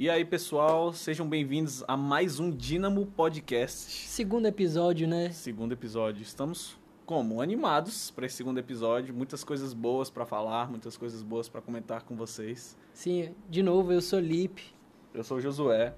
[0.00, 4.06] E aí, pessoal, sejam bem-vindos a mais um Dínamo Podcast.
[4.06, 5.32] Segundo episódio, né?
[5.32, 6.22] Segundo episódio.
[6.22, 11.48] Estamos como animados para esse segundo episódio, muitas coisas boas para falar, muitas coisas boas
[11.48, 12.76] para comentar com vocês.
[12.92, 14.72] Sim, de novo, eu sou Lipe.
[15.12, 15.92] Eu sou o Josué.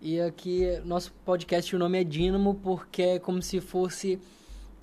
[0.00, 4.18] E aqui, nosso podcast, o nome é Dínamo, porque é como se fosse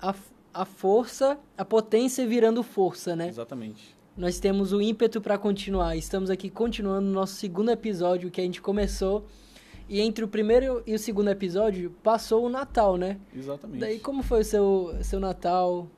[0.00, 0.14] a,
[0.54, 3.28] a força, a potência virando força, né?
[3.28, 3.94] Exatamente.
[4.16, 5.96] Nós temos o ímpeto para continuar.
[5.96, 9.26] Estamos aqui continuando o nosso segundo episódio que a gente começou.
[9.88, 13.18] E entre o primeiro e o segundo episódio, passou o Natal, né?
[13.34, 13.80] Exatamente.
[13.80, 15.88] Daí, como foi o seu, seu Natal?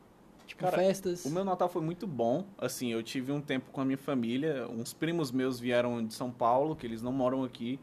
[0.47, 1.27] Tipo, Cara, festas?
[1.27, 2.47] O meu Natal foi muito bom.
[2.56, 4.67] Assim, eu tive um tempo com a minha família.
[4.67, 7.78] Uns primos meus vieram de São Paulo, que eles não moram aqui.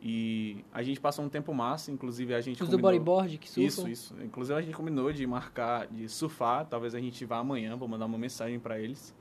[0.00, 2.92] E a gente passou um tempo massa, inclusive a gente Os do combinou...
[2.92, 3.66] bodyboard que surfam?
[3.66, 4.14] Isso, isso.
[4.22, 6.64] Inclusive a gente combinou de marcar, de surfar.
[6.66, 9.12] Talvez a gente vá amanhã, vou mandar uma mensagem para eles.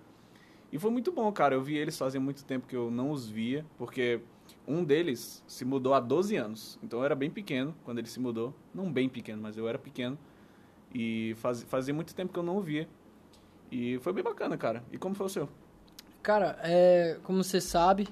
[0.74, 1.54] E foi muito bom, cara.
[1.54, 4.20] Eu vi eles fazia muito tempo que eu não os via, porque
[4.68, 6.80] um deles se mudou há 12 anos.
[6.82, 8.56] Então eu era bem pequeno quando ele se mudou.
[8.74, 10.18] Não bem pequeno, mas eu era pequeno.
[10.92, 12.90] E faz, fazia muito tempo que eu não o via.
[13.72, 14.84] E foi bem bacana, cara.
[14.92, 15.48] E como foi o seu?
[16.24, 18.08] Cara, é, como você sabe,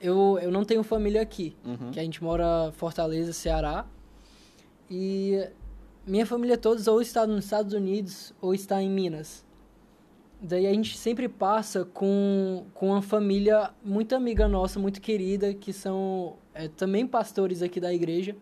[0.00, 1.56] eu, eu não tenho família aqui.
[1.64, 1.90] Uhum.
[1.90, 3.86] Que a gente mora Fortaleza, Ceará.
[4.88, 5.48] E
[6.06, 9.44] minha família todos ou está nos Estados Unidos ou está em Minas.
[10.44, 15.72] Daí a gente sempre passa com, com uma família muito amiga nossa, muito querida, que
[15.72, 18.34] são é, também pastores aqui da igreja.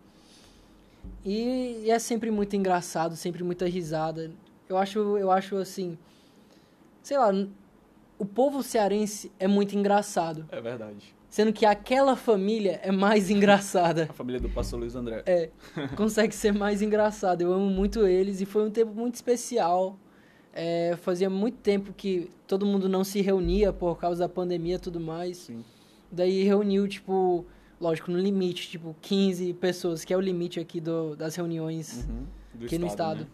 [1.23, 4.31] E, e é sempre muito engraçado, sempre muita risada.
[4.67, 5.95] Eu acho, eu acho assim,
[7.03, 7.31] sei lá,
[8.17, 10.47] o povo cearense é muito engraçado.
[10.51, 11.13] É verdade.
[11.29, 14.07] Sendo que aquela família é mais engraçada.
[14.09, 15.21] A família do pastor Luiz André.
[15.27, 15.51] É,
[15.95, 17.41] consegue ser mais engraçado.
[17.41, 19.99] Eu amo muito eles e foi um tempo muito especial.
[20.53, 24.79] É, fazia muito tempo que todo mundo não se reunia por causa da pandemia e
[24.79, 25.37] tudo mais.
[25.37, 25.63] Sim.
[26.11, 27.45] Daí reuniu, tipo,
[27.79, 32.25] lógico, no limite, tipo, 15 pessoas, que é o limite aqui do, das reuniões Uhum.
[32.53, 33.21] Do aqui no estado.
[33.21, 33.27] né?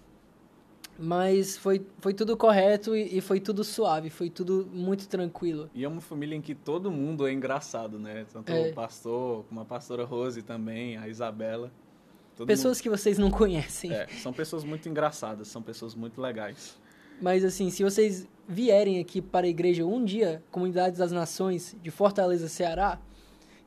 [1.00, 5.70] Mas foi, foi tudo correto e, e foi tudo suave, foi tudo muito tranquilo.
[5.76, 8.26] E é uma família em que todo mundo é engraçado, né?
[8.34, 8.70] Tanto É.
[8.70, 11.72] o pastor, como a pastora Rose também, a Isabela.
[12.48, 13.90] Pessoas que vocês não conhecem.
[13.92, 16.78] mundo- É, são pessoas muito engraçadas, são pessoas muito legais.
[17.22, 21.92] Mas assim, se vocês vierem aqui para a igreja um dia, Comunidades das Nações de
[21.92, 23.00] Fortaleza, Ceará,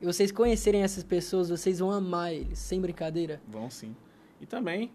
[0.01, 3.39] e vocês conhecerem essas pessoas, vocês vão amar eles, sem brincadeira.
[3.47, 3.95] Vão sim.
[4.39, 4.89] E também,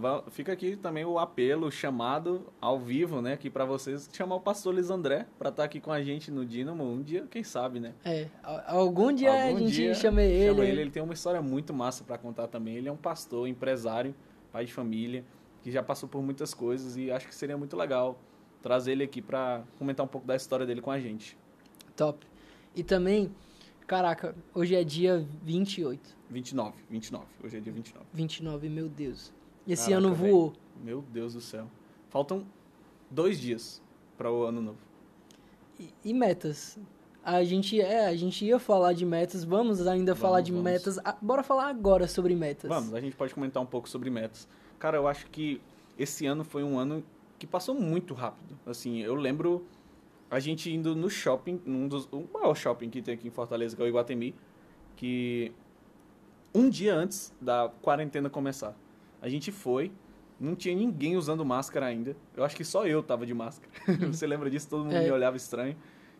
[0.00, 3.32] va- fica aqui também o apelo, o chamado ao vivo, né?
[3.32, 6.44] Aqui pra vocês, chamar o pastor Luiz André pra estar aqui com a gente no
[6.46, 7.92] Dínamo um dia, quem sabe, né?
[8.04, 8.28] É,
[8.68, 10.46] algum dia Algum a gente dia chama ele.
[10.48, 10.80] Chama ele.
[10.82, 12.76] Ele tem uma história muito massa pra contar também.
[12.76, 14.14] Ele é um pastor, empresário,
[14.52, 15.24] pai de família,
[15.62, 18.18] que já passou por muitas coisas e acho que seria muito legal
[18.62, 21.36] trazer ele aqui pra comentar um pouco da história dele com a gente.
[21.96, 22.26] Top.
[22.74, 23.34] E também,
[23.86, 26.16] caraca, hoje é dia 28.
[26.30, 27.26] 29, 29.
[27.42, 28.06] Hoje é dia 29.
[28.12, 29.32] 29, meu Deus.
[29.66, 30.52] Esse Caraca, ano voou.
[30.82, 31.66] Meu Deus do céu.
[32.08, 32.46] Faltam
[33.10, 33.82] dois dias
[34.16, 34.78] para o ano novo.
[35.78, 36.78] E, e metas?
[37.22, 40.64] A gente, é, a gente ia falar de metas, vamos ainda falar de vamos.
[40.64, 40.98] metas.
[41.20, 42.68] Bora falar agora sobre metas.
[42.68, 44.48] Vamos, a gente pode comentar um pouco sobre metas.
[44.80, 45.60] Cara, eu acho que
[45.96, 47.04] esse ano foi um ano
[47.38, 48.58] que passou muito rápido.
[48.66, 49.64] Assim, eu lembro
[50.30, 53.76] a gente indo no shopping, num dos, o maior shopping que tem aqui em Fortaleza,
[53.76, 54.34] que é o Iguatemi,
[54.96, 55.52] que
[56.54, 58.76] um dia antes da quarentena começar,
[59.22, 59.92] a gente foi,
[60.38, 62.16] não tinha ninguém usando máscara ainda.
[62.36, 63.70] Eu acho que só eu tava de máscara.
[64.10, 64.68] Você lembra disso?
[64.68, 65.04] Todo mundo É.
[65.04, 65.76] me olhava estranho.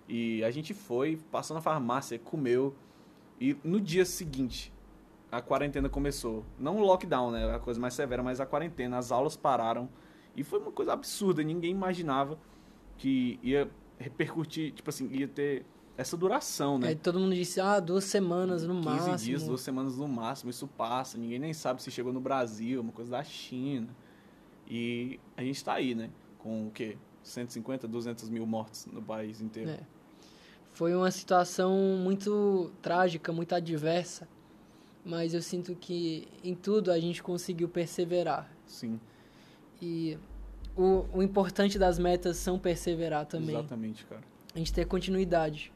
[0.08, 2.74] E a gente foi, passou na farmácia, comeu.
[3.40, 4.70] E no dia seguinte,
[5.30, 6.44] a quarentena começou.
[6.58, 7.54] Não o lockdown, né?
[7.54, 8.98] A coisa mais severa, mas a quarentena.
[8.98, 9.88] As aulas pararam.
[10.34, 11.42] E foi uma coisa absurda.
[11.42, 12.38] Ninguém imaginava
[12.96, 15.64] que ia repercutir, tipo assim, ia ter
[15.96, 16.88] essa duração, né?
[16.88, 19.18] Aí todo mundo disse, ah, duas semanas no 15 máximo.
[19.18, 21.18] dias, duas semanas no máximo, isso passa.
[21.18, 23.88] Ninguém nem sabe se chegou no Brasil, uma coisa da China.
[24.66, 26.10] E a gente tá aí, né?
[26.38, 26.96] Com o quê?
[27.22, 29.70] 150, 200 mil mortes no país inteiro.
[29.70, 29.80] É.
[30.72, 34.26] Foi uma situação muito trágica, muito adversa,
[35.04, 38.50] mas eu sinto que em tudo a gente conseguiu perseverar.
[38.66, 39.00] Sim,
[39.82, 40.18] E
[40.76, 43.50] o, o importante das metas são perseverar também.
[43.56, 44.22] exatamente, cara.
[44.54, 45.72] A gente ter continuidade.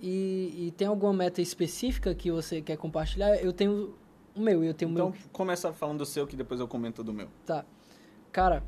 [0.00, 3.36] E, e tem alguma meta específica que você quer compartilhar?
[3.36, 3.94] Eu tenho
[4.34, 5.18] o meu, eu tenho o Então, meu.
[5.32, 7.28] começa falando do seu, que depois eu comento do meu.
[7.46, 7.64] Tá.
[8.30, 8.62] Cara,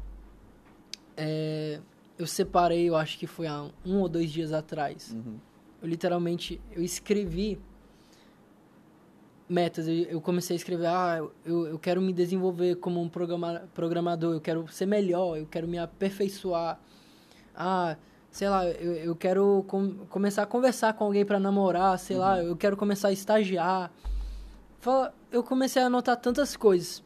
[1.16, 1.80] é,
[2.18, 5.12] eu separei, eu acho que foi há um ou dois dias atrás.
[5.14, 5.38] Uhum.
[5.82, 7.58] Eu literalmente, eu escrevi
[9.48, 9.88] metas.
[9.88, 14.34] Eu, eu comecei a escrever, ah, eu, eu quero me desenvolver como um programa, programador,
[14.34, 16.78] eu quero ser melhor, eu quero me aperfeiçoar.
[17.54, 17.96] Ah,
[18.30, 22.22] sei lá, eu, eu quero com, começar a conversar com alguém para namorar, sei uhum.
[22.22, 23.90] lá, eu quero começar a estagiar.
[24.80, 27.02] Fala, eu comecei a anotar tantas coisas,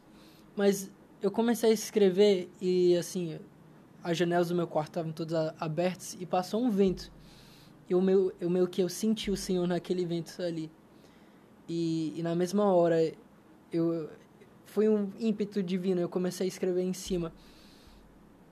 [0.55, 0.91] mas
[1.21, 3.39] eu comecei a escrever e assim,
[4.03, 7.11] as janelas do meu quarto estavam todas abertas e passou um vento.
[7.89, 10.71] E o meu, eu meio que eu senti o Senhor naquele vento ali.
[11.67, 13.13] E, e na mesma hora
[13.71, 14.09] eu
[14.65, 17.31] foi um ímpeto divino, eu comecei a escrever em cima.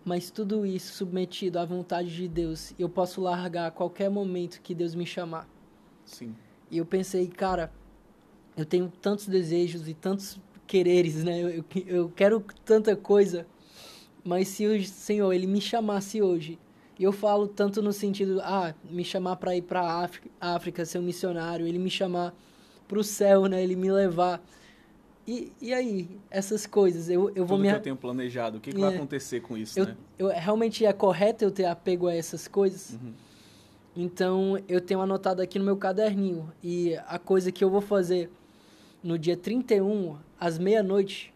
[0.03, 4.73] Mas tudo isso submetido à vontade de Deus, eu posso largar a qualquer momento que
[4.73, 5.47] Deus me chamar.
[6.05, 6.35] Sim.
[6.69, 7.71] E eu pensei, cara,
[8.55, 11.41] eu tenho tantos desejos e tantos quereres, né?
[11.41, 13.45] Eu, eu quero tanta coisa,
[14.23, 16.59] mas se o Senhor ele me chamasse hoje,
[16.99, 20.99] e eu falo tanto no sentido, ah, me chamar para ir para África, África, ser
[20.99, 22.33] um missionário, ele me chamar
[22.91, 23.63] para o céu, né?
[23.63, 24.43] Ele me levar.
[25.25, 27.69] E, e aí, essas coisas, eu, eu vou Tudo me...
[27.69, 29.95] que eu tenho planejado, o que, que é, vai acontecer com isso, eu, né?
[30.19, 32.91] Eu, realmente é correto eu ter apego a essas coisas?
[32.91, 33.13] Uhum.
[33.95, 36.51] Então, eu tenho anotado aqui no meu caderninho.
[36.61, 38.29] E a coisa que eu vou fazer
[39.01, 41.33] no dia 31, às meia-noite,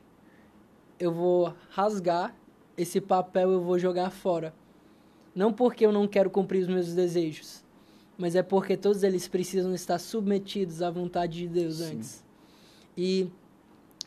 [0.99, 2.35] eu vou rasgar
[2.77, 4.53] esse papel eu vou jogar fora.
[5.33, 7.63] Não porque eu não quero cumprir os meus desejos,
[8.17, 11.97] mas é porque todos eles precisam estar submetidos à vontade de Deus Sim.
[11.97, 12.23] antes.
[12.97, 13.29] E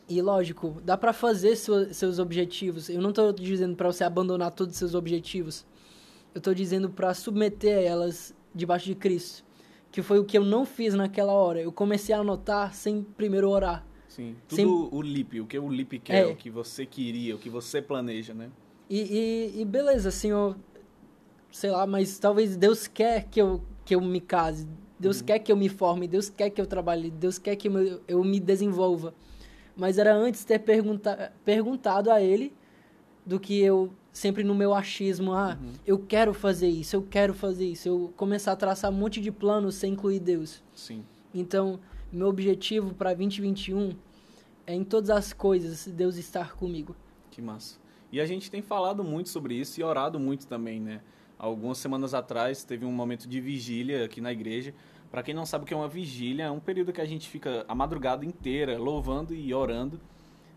[0.09, 2.89] e lógico, dá para fazer seu, seus objetivos.
[2.89, 5.67] Eu não estou dizendo para você abandonar todos os seus objetivos.
[6.33, 9.45] Eu estou dizendo para submeter elas debaixo de Cristo.
[9.91, 11.61] Que foi o que eu não fiz naquela hora.
[11.61, 13.85] Eu comecei a anotar sem primeiro orar.
[14.07, 14.65] Sim, tudo sem...
[14.65, 16.25] o LIP, o que o LIP quer, é.
[16.25, 18.49] o que você queria, o que você planeja, né?
[18.89, 20.57] E, e, e beleza, Senhor,
[21.51, 24.67] sei lá, mas talvez Deus quer que eu, que eu me case.
[24.99, 25.25] Deus uhum.
[25.25, 28.23] quer que eu me forme, Deus quer que eu trabalhe, Deus quer que eu, eu
[28.23, 29.13] me desenvolva
[29.79, 32.53] mas era antes ter pergunta, perguntado a ele
[33.25, 35.71] do que eu sempre no meu achismo, ah, uhum.
[35.87, 39.31] eu quero fazer isso, eu quero fazer isso, eu começar a traçar um monte de
[39.31, 40.61] planos sem incluir Deus.
[40.75, 41.05] Sim.
[41.33, 41.79] Então,
[42.11, 43.95] meu objetivo para 2021
[44.67, 46.93] é em todas as coisas Deus estar comigo.
[47.31, 47.79] Que massa.
[48.11, 51.01] E a gente tem falado muito sobre isso e orado muito também, né?
[51.39, 54.75] Algumas semanas atrás teve um momento de vigília aqui na igreja
[55.11, 57.27] para quem não sabe o que é uma vigília, é um período que a gente
[57.27, 59.99] fica a madrugada inteira louvando e orando,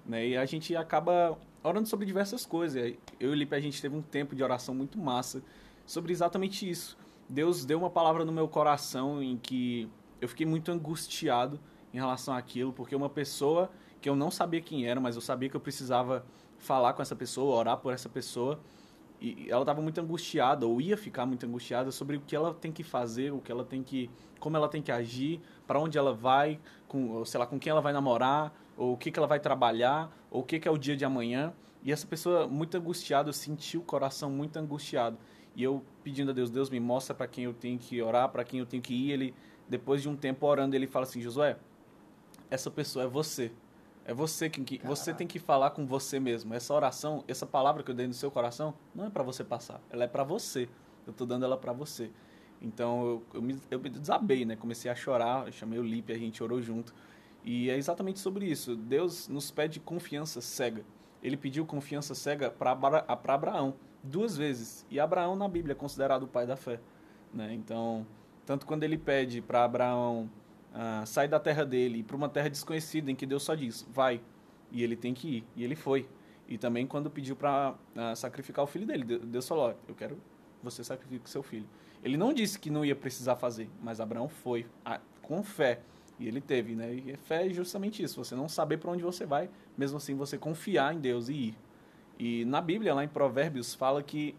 [0.05, 0.29] né?
[0.29, 2.95] E a gente acaba orando sobre diversas coisas.
[3.19, 5.43] Eu e Lipe, a gente teve um tempo de oração muito massa
[5.87, 6.99] sobre exatamente isso.
[7.29, 9.89] Deus deu uma palavra no meu coração em que
[10.21, 11.59] eu fiquei muito angustiado
[11.93, 13.71] em relação àquilo, porque uma pessoa
[14.03, 16.27] que eu não sabia quem era, mas eu sabia que eu precisava
[16.59, 18.61] falar com essa pessoa, orar por essa pessoa,
[19.23, 22.73] e ela estava muito angustiada ou ia ficar muito angustiada sobre o que ela tem
[22.73, 24.11] que fazer, o que ela tem que,
[24.41, 26.59] como ela tem que agir, para onde ela vai,
[26.89, 30.11] com, sei lá, com quem ela vai namorar, ou o que, que ela vai trabalhar,
[30.29, 31.53] ou o que, que é o dia de amanhã.
[31.85, 35.17] E essa pessoa muito angustiada, eu senti o coração muito angustiado.
[35.55, 38.43] E eu pedindo a Deus, Deus me mostra para quem eu tenho que orar, para
[38.43, 39.13] quem eu tenho que ir.
[39.13, 39.35] Ele,
[39.69, 41.57] depois de um tempo orando, ele fala assim: Josué,
[42.51, 43.53] essa pessoa é você.
[44.05, 46.53] É você que, que você tem que falar com você mesmo.
[46.55, 49.81] Essa oração, essa palavra que eu dei no seu coração, não é para você passar,
[49.91, 50.69] ela é para você.
[51.07, 52.11] Eu tô dando ela para você.
[52.61, 54.57] Então eu, eu, me, eu me desabei, né?
[54.57, 56.95] Comecei a chorar, chamei o Lipe, a gente orou junto.
[57.45, 58.77] E é exatamente sobre isso.
[58.77, 60.85] Deus nos pede confiança cega.
[61.23, 62.73] Ele pediu confiança cega para
[63.29, 64.87] Abraão duas vezes.
[64.91, 66.81] E Abraão na Bíblia é considerado o pai da fé.
[67.33, 67.53] Né?
[67.55, 68.07] Então,
[68.47, 70.31] tanto quando ele pede para Abraão
[70.73, 73.87] uh, sair da terra dele e para uma terra desconhecida em que Deus só diz,
[73.91, 74.21] vai.
[74.71, 75.45] E ele tem que ir.
[75.55, 76.09] E ele foi.
[76.49, 80.19] E também quando pediu para uh, ah, sacrificar o filho dele, Deus falou, eu quero
[80.63, 81.67] você sacrifique seu filho.
[82.05, 85.81] Ele não disse que não ia precisar fazer, mas Abraão foi uh, com fé.
[86.19, 86.93] E ele teve, né?
[86.93, 90.39] E fé é justamente isso, você não saber para onde você vai, mesmo assim você
[90.39, 91.59] confiar em Deus e ir.
[92.19, 94.37] E na Bíblia, lá em Provérbios, fala que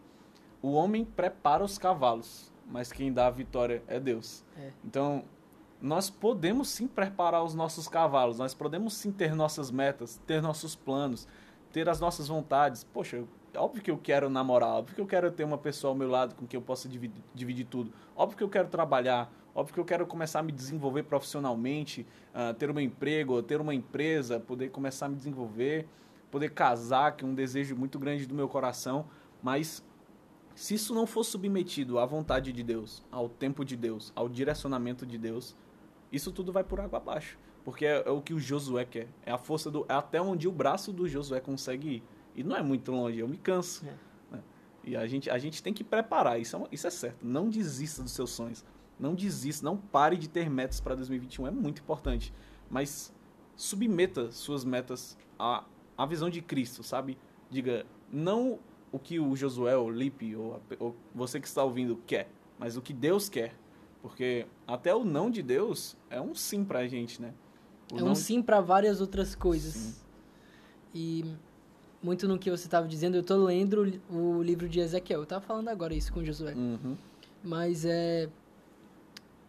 [0.61, 4.45] o homem prepara os cavalos, mas quem dá a vitória é Deus.
[4.57, 4.71] É.
[4.85, 5.25] Então,
[5.83, 10.77] nós podemos sim preparar os nossos cavalos, nós podemos sim ter nossas metas, ter nossos
[10.77, 11.27] planos,
[11.73, 12.85] ter as nossas vontades.
[12.85, 13.25] Poxa,
[13.57, 16.35] óbvio que eu quero namorar, óbvio que eu quero ter uma pessoa ao meu lado
[16.35, 19.83] com quem eu possa dividir, dividir tudo, óbvio que eu quero trabalhar, óbvio que eu
[19.83, 25.07] quero começar a me desenvolver profissionalmente, uh, ter um emprego, ter uma empresa, poder começar
[25.07, 25.85] a me desenvolver,
[26.31, 29.05] poder casar, que é um desejo muito grande do meu coração,
[29.41, 29.83] mas
[30.55, 35.05] se isso não for submetido à vontade de Deus, ao tempo de Deus, ao direcionamento
[35.05, 35.53] de Deus,
[36.13, 37.37] isso tudo vai por água abaixo.
[37.65, 39.07] Porque é, é, o que o Josué quer.
[39.25, 39.85] É a força do.
[39.89, 42.03] É até onde o braço do Josué consegue ir.
[42.35, 43.85] E não é muito longe, eu me canso.
[43.85, 43.95] É.
[44.35, 44.43] Né?
[44.83, 47.25] E a gente, a gente tem que preparar, isso é, isso é certo.
[47.25, 48.63] Não desista dos seus sonhos.
[48.99, 51.47] Não desista, não pare de ter metas para 2021.
[51.47, 52.33] É muito importante.
[52.69, 53.13] Mas
[53.55, 55.63] submeta suas metas à,
[55.97, 57.17] à visão de Cristo, sabe?
[57.49, 58.59] Diga, não
[58.91, 62.29] o que o Josué, o Lipe, ou, a- ou você que está ouvindo quer,
[62.59, 63.55] mas o que Deus quer.
[64.03, 67.33] Porque até o não de Deus é um sim pra gente, né?
[67.91, 69.73] O é um sim para várias outras coisas.
[69.73, 69.95] Sim.
[70.93, 71.25] E
[72.03, 75.21] muito no que você estava dizendo, eu tô lendo o li- o livro de Ezequiel.
[75.21, 76.53] Eu tava falando agora isso com Josué.
[76.53, 76.95] Uhum.
[77.41, 78.29] Mas é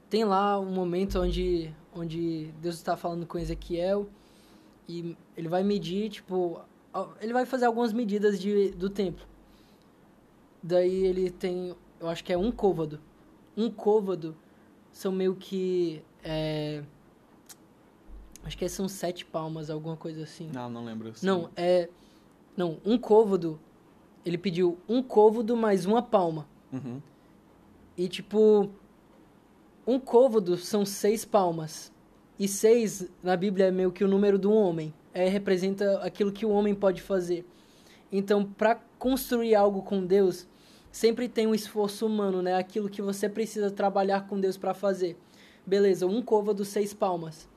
[0.09, 4.09] tem lá um momento onde onde Deus está falando com Ezequiel
[4.89, 6.61] e ele vai medir, tipo,
[7.21, 9.25] ele vai fazer algumas medidas de, do templo.
[10.63, 13.01] Daí ele tem, eu acho que é um côvado.
[13.57, 14.37] Um côvado
[14.95, 16.83] são meio que é,
[18.45, 20.49] acho que são sete palmas, alguma coisa assim.
[20.53, 21.09] Não, não lembro.
[21.09, 21.27] assim.
[21.27, 21.89] Não, é.
[22.57, 23.61] Não, um côvado.
[24.25, 26.47] Ele pediu um côvado mais uma palma.
[26.73, 27.03] Uhum.
[27.99, 28.71] E tipo.
[29.87, 31.93] Um côvado são seis palmas.
[32.39, 34.95] E seis, na Bíblia, é meio que o número do homem.
[35.13, 37.47] É, representa aquilo que o homem pode fazer.
[38.11, 40.47] Então, para construir algo com Deus,
[40.95, 42.55] sempre tem um esforço humano, né?
[42.55, 45.17] Aquilo que você precisa trabalhar com Deus para fazer.
[45.67, 47.49] Beleza, um côvado, seis palmas.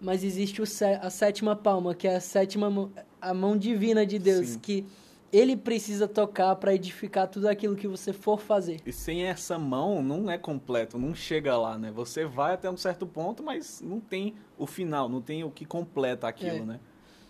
[0.00, 0.62] Mas existe
[1.00, 4.58] a sétima palma, que é a sétima mão, a mão divina de Deus, Sim.
[4.60, 4.86] que
[5.32, 8.80] ele precisa tocar para edificar tudo aquilo que você for fazer.
[8.86, 11.90] E sem essa mão não é completo, não chega lá, né?
[11.90, 15.64] Você vai até um certo ponto, mas não tem o final, não tem o que
[15.64, 16.64] completa aquilo, É.
[16.64, 16.80] né?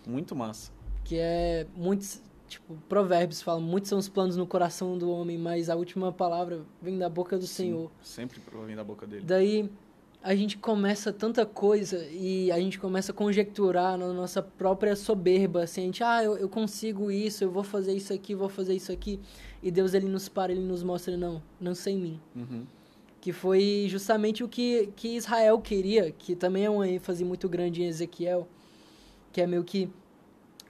[0.07, 0.71] Muito massa.
[1.03, 5.71] que é muitos tipo provérbios falam muitos são os planos no coração do homem mas
[5.71, 9.25] a última palavra vem da boca do Sim, Senhor Sempre provém da boca dele.
[9.25, 9.71] daí
[10.23, 15.63] a gente começa tanta coisa e a gente começa a conjecturar na nossa própria soberba
[15.65, 18.75] assim a gente ah eu, eu consigo isso eu vou fazer isso aqui vou fazer
[18.75, 19.21] isso aqui
[19.63, 22.65] e Deus ele nos para ele nos mostra não não sei em mim Uhum.
[23.21, 27.83] que foi justamente o que, que Israel queria, que também é uma ênfase muito grande
[27.83, 28.47] em Ezequiel,
[29.33, 29.89] que é meio que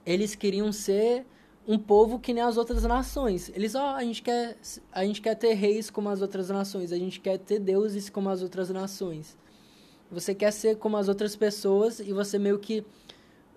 [0.07, 1.27] eles queriam ser
[1.67, 3.51] um povo que nem as outras nações.
[3.55, 4.57] Eles, ó, a gente quer
[4.93, 8.29] a gente quer ter reis como as outras nações, a gente quer ter deuses como
[8.29, 9.37] as outras nações.
[10.11, 12.85] Você quer ser como as outras pessoas e você meio que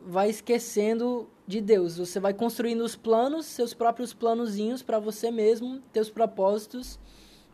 [0.02, 1.98] vai esquecendo de Deus.
[1.98, 6.98] Você vai construindo os planos, seus próprios planozinhos para você mesmo, teus propósitos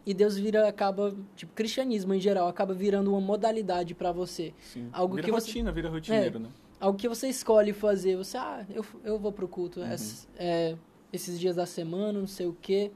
[0.05, 4.89] e Deus vira acaba tipo cristianismo em geral acaba virando uma modalidade para você Sim.
[4.91, 6.39] Algo vira que você- rotina, vira rotineiro, É.
[6.41, 6.49] né?
[6.83, 9.95] Algo que você escolhe fazer você ah eu, eu vou pro culto Uhum.
[10.37, 10.75] é,
[11.11, 12.91] esses dias da semana não sei o quê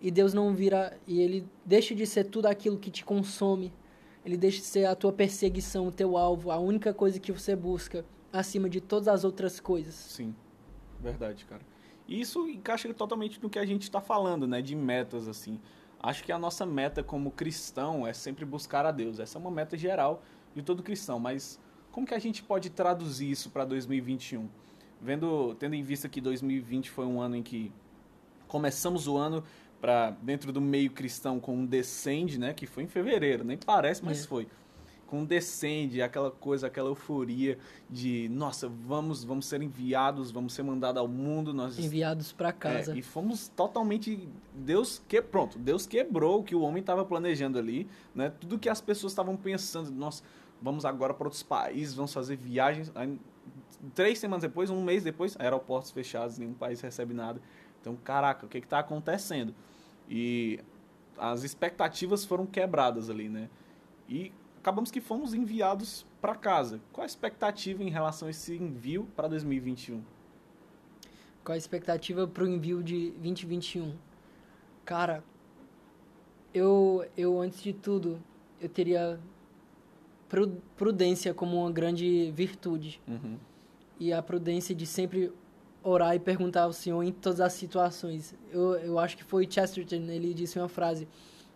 [0.00, 3.72] e Deus não vira e ele deixa de ser tudo aquilo que te consome
[4.24, 7.54] ele deixa de ser a tua perseguição o teu alvo a única coisa que você
[7.54, 10.34] busca acima de todas as outras coisas Sim,
[11.00, 11.62] verdade, cara.
[12.06, 14.62] E isso encaixa totalmente no que a gente está falando, né?
[14.62, 15.60] De metas, assim.
[16.00, 19.18] Acho que a nossa meta como cristão é sempre buscar a Deus.
[19.20, 20.22] Essa é uma meta geral
[20.54, 21.18] de todo cristão.
[21.18, 21.60] Mas
[21.98, 24.48] como que a gente pode traduzir isso para 2021?
[25.02, 27.72] Vendo, tendo em vista que 2020 foi um ano em que
[28.46, 29.42] começamos o ano
[29.80, 32.54] para dentro do meio cristão com um descende, né?
[32.54, 34.28] Que foi em fevereiro, nem parece, mas É.
[34.28, 34.46] foi.
[35.08, 37.58] Com um descende, aquela coisa, aquela euforia
[37.90, 42.92] de, nossa, vamos, vamos ser enviados, vamos ser mandados ao mundo, nós enviados para casa
[42.92, 47.58] é, e fomos totalmente Deus que pronto, Deus quebrou o que o homem estava planejando
[47.58, 48.30] ali, né?
[48.38, 50.22] Tudo que as pessoas estavam pensando, nós
[50.60, 52.90] vamos agora para outros países, vamos fazer viagens.
[52.94, 53.18] Aí,
[53.94, 57.40] três semanas depois, um mês depois, aeroportos fechados, nenhum país recebe nada.
[57.80, 59.54] Então, caraca, o que está acontecendo?
[60.08, 60.60] E
[61.16, 63.48] as expectativas foram quebradas ali, né?
[64.08, 66.80] E acabamos que fomos enviados para casa.
[66.92, 70.02] Qual a expectativa em relação a esse envio para 2021?
[71.44, 73.96] Qual a expectativa pro envio de 2021?
[74.84, 75.22] Cara,
[76.52, 78.22] eu, eu antes de tudo,
[78.60, 79.20] eu teria
[80.76, 83.00] prudência como uma grande virtude.
[83.06, 83.36] Uhum.
[83.98, 85.32] E a prudência de sempre
[85.82, 88.34] orar e perguntar ao Senhor em todas as situações.
[88.52, 91.08] Eu, eu acho que foi Chesterton, ele disse uma frase: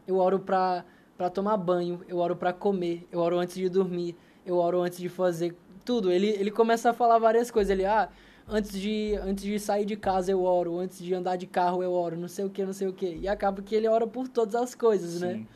[0.07, 0.85] Eu oro pra
[1.33, 5.09] tomar banho, eu oro pra comer, eu oro antes de dormir, eu oro antes de
[5.09, 6.11] fazer tudo.
[6.11, 7.71] Ele, ele começa a falar várias coisas.
[7.71, 8.09] Ele, ah,
[8.49, 11.93] antes de, antes de sair de casa eu oro, antes de andar de carro eu
[11.93, 13.17] oro, não sei o que, não sei o que.
[13.17, 15.35] E acaba que ele ora por todas as coisas, né?
[15.35, 15.47] Sim.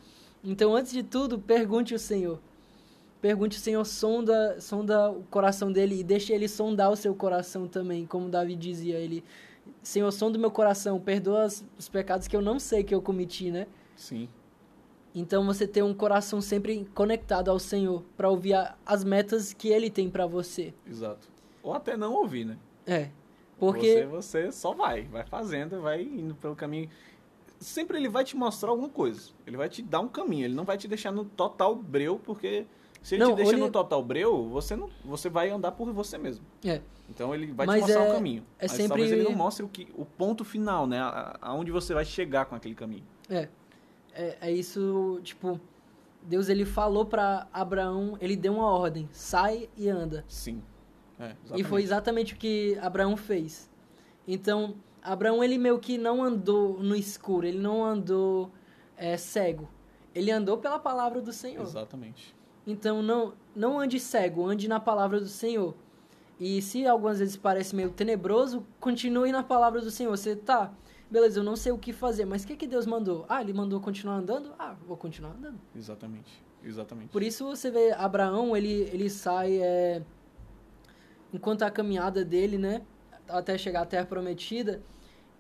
[0.45, 2.39] Então, antes de tudo, pergunte ao Senhor.
[3.27, 8.07] Pergunte Senhor, sonda, sonda o coração dele e deixe ele sondar o seu coração também,
[8.07, 9.01] como Davi dizia.
[9.01, 9.25] Ele,
[9.83, 13.51] Senhor, sonda o meu coração, perdoa os pecados que eu não sei que eu cometi,
[13.51, 13.67] né?
[13.97, 14.29] Sim.
[15.13, 19.71] Então, você ter um coração sempre conectado ao Senhor para ouvir a- as metas que
[19.71, 20.73] ele tem para você.
[20.89, 21.29] Exato.
[21.65, 22.57] Ou até não ouvir, né?
[22.87, 23.11] É.
[23.59, 26.89] Porque Você, você só vai, vai fazendo, vai indo pelo caminho.
[27.59, 29.31] Sempre ele vai te mostrar alguma coisa.
[29.45, 30.45] Ele vai te dar um caminho.
[30.45, 32.65] Ele não vai te deixar no total breu, porque
[33.07, 35.93] Se ele Não, te deixa ele- no total breu, você não, você vai andar por
[35.93, 36.45] você mesmo.
[36.65, 36.81] É.
[37.09, 38.43] Então ele vai Mas te mostrar é- o caminho.
[38.59, 40.99] é mas sempre- talvez ele não mostre o, que, o ponto final, né?
[40.99, 43.05] A- Aonde você vai chegar com aquele caminho.
[43.31, 43.49] É,
[44.13, 45.61] é, é isso, tipo,
[46.21, 50.25] Deus ele falou pra Abraão, ele deu uma ordem, sai e anda.
[50.27, 50.61] Sim.
[51.21, 53.71] É, E foi exatamente o que Abraão fez.
[54.27, 58.51] Então, Abraão ele meio que não andou no escuro, ele não andou
[58.97, 59.69] é, cego.
[60.13, 61.63] Ele andou pela palavra do Senhor.
[61.63, 62.35] Exatamente.
[62.67, 65.75] Então, não, não ande cego, ande na palavra do Senhor.
[66.39, 70.11] E se algumas vezes parece meio tenebroso, continue na palavra do Senhor.
[70.11, 70.73] Você tá,
[71.11, 73.25] beleza, eu não sei o que fazer, mas o que, que Deus mandou?
[73.29, 74.53] Ah, ele mandou continuar andando?
[74.59, 75.59] Ah, vou continuar andando.
[75.75, 76.45] Exatamente.
[76.63, 77.09] Exatamente.
[77.11, 80.03] Por isso você vê Abraão, ele, ele sai é,
[81.33, 82.83] enquanto a caminhada dele, né,
[83.29, 84.83] até chegar à terra prometida,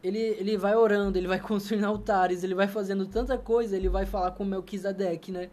[0.02, 4.06] ele, ele vai orando, ele vai construindo altares, ele vai fazendo tanta coisa, ele vai
[4.06, 5.50] falar com Melquisedeque, né?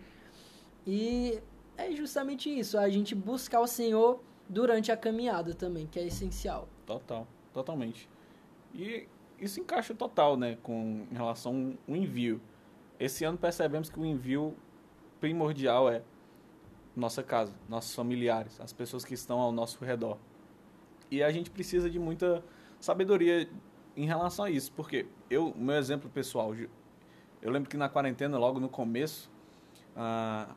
[0.86, 1.42] E
[1.78, 6.68] é justamente isso, a gente buscar o Senhor durante a caminhada também, que é essencial.
[6.86, 8.10] Total, totalmente.
[8.74, 9.08] E
[9.40, 12.42] isso encaixa total, né, com em relação ao envio.
[13.00, 14.56] Esse ano percebemos que o envio
[15.20, 16.04] primordial é
[16.96, 20.18] nossa casa, nossos familiares, as pessoas que estão ao nosso redor.
[21.10, 22.44] E a gente precisa de muita
[22.80, 23.50] sabedoria
[23.96, 26.54] em relação a isso, porque eu, meu exemplo pessoal,
[27.42, 29.32] eu lembro que na quarentena, logo no começo,
[29.96, 30.56] ah,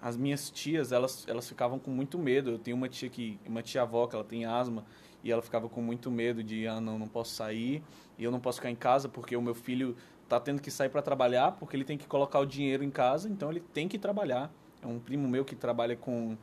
[0.00, 2.50] as minhas tias, elas, elas ficavam com muito medo.
[2.50, 4.84] Eu tenho uma tia que, uma tia avó que ela tem asma
[5.24, 7.82] e ela ficava com muito medo de, ah, não, não posso sair
[8.18, 9.96] e eu não posso ficar em casa porque o meu filho
[10.28, 13.28] tá tendo que sair para trabalhar porque ele tem que colocar o dinheiro em casa,
[13.28, 14.52] então ele tem que trabalhar.
[14.82, 16.36] É um primo meu que trabalha com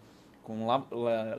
[0.43, 0.87] com lava,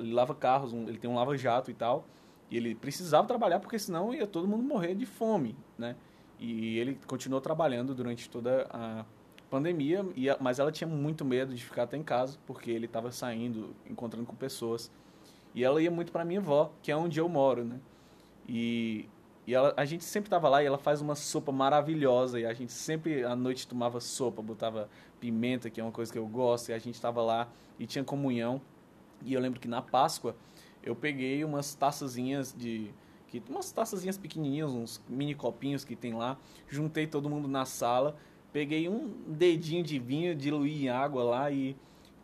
[0.01, 2.07] lava carros, um- ele tem um lava-jato e tal.
[2.51, 5.95] E ele precisava trabalhar porque senão ia todo mundo morrer de fome, né?
[6.39, 9.05] E ele continuou trabalhando durante toda a
[9.55, 13.13] pandemia, e mas ela tinha muito medo de ficar até em casa porque ele estava
[13.13, 14.91] saindo, encontrando com pessoas.
[15.55, 17.79] E ela ia muito para minha avó, que é onde eu moro, né?
[18.49, 19.09] E,
[19.47, 22.53] e ela, a gente sempre tava lá e ela faz uma sopa maravilhosa e a
[22.53, 24.89] gente sempre à noite tomava sopa, botava
[25.21, 28.03] pimenta, que é uma coisa que eu gosto, e a gente tava lá e tinha
[28.03, 28.61] comunhão.
[29.23, 30.35] E eu lembro que na Páscoa
[30.83, 32.91] eu peguei umas taçazinhas de
[33.29, 36.37] que umas taçazinhas pequenininhas, uns mini copinhos que tem lá,
[36.69, 38.17] juntei todo mundo na sala,
[38.55, 41.77] peguei um dedinho de vinho, diluí em água lá e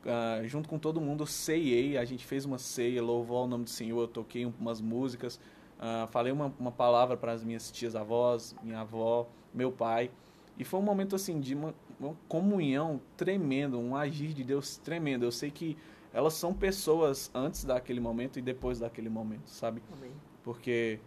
[0.07, 3.71] ah, junto com todo mundo ceiei, a gente fez uma ceia, louvou ao nome do
[3.71, 5.41] Senhor, eu toquei um- umas músicas,
[5.77, 10.09] ah, falei uma, uma palavra para as minhas tias avós, minha avó, meu pai,
[10.57, 15.25] e foi um momento assim de uma, uma comunhão tremenda, um agir de Deus tremendo.
[15.25, 15.77] Eu sei que
[16.15, 19.83] elas são pessoas antes daquele momento e depois daquele momento, sabe?
[19.93, 20.13] Amém.
[20.45, 21.01] Porque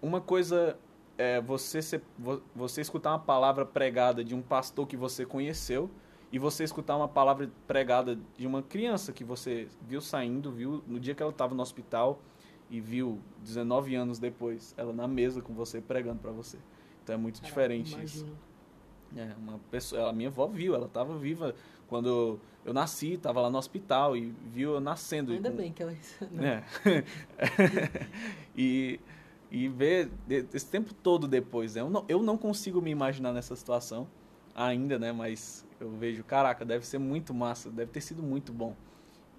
[0.00, 0.78] uma coisa
[1.18, 5.90] é você, vo- você escutar uma palavra pregada de um pastor que você conheceu
[6.30, 10.98] e você escutar uma palavra pregada de uma criança que você viu saindo, viu no
[10.98, 12.20] dia que ela estava no hospital
[12.68, 16.58] e viu 19 anos depois ela na mesa com você pregando para você.
[17.02, 18.26] Então é muito diferente isso.
[19.16, 21.54] É, uma pessoa, a minha avó viu, ela estava viva
[21.88, 25.32] quando eu nasci, estava lá no hospital e viu eu nascendo.
[25.32, 25.94] Ainda bem que ela...
[26.32, 26.42] Não.
[26.44, 26.64] é.
[28.56, 28.98] e,
[29.50, 31.80] e ver esse tempo todo depois, né?
[31.80, 34.08] Eu não, eu não consigo me imaginar nessa situação
[34.54, 35.12] ainda, né?
[35.12, 38.74] Mas eu vejo, caraca, deve ser muito massa, deve ter sido muito bom.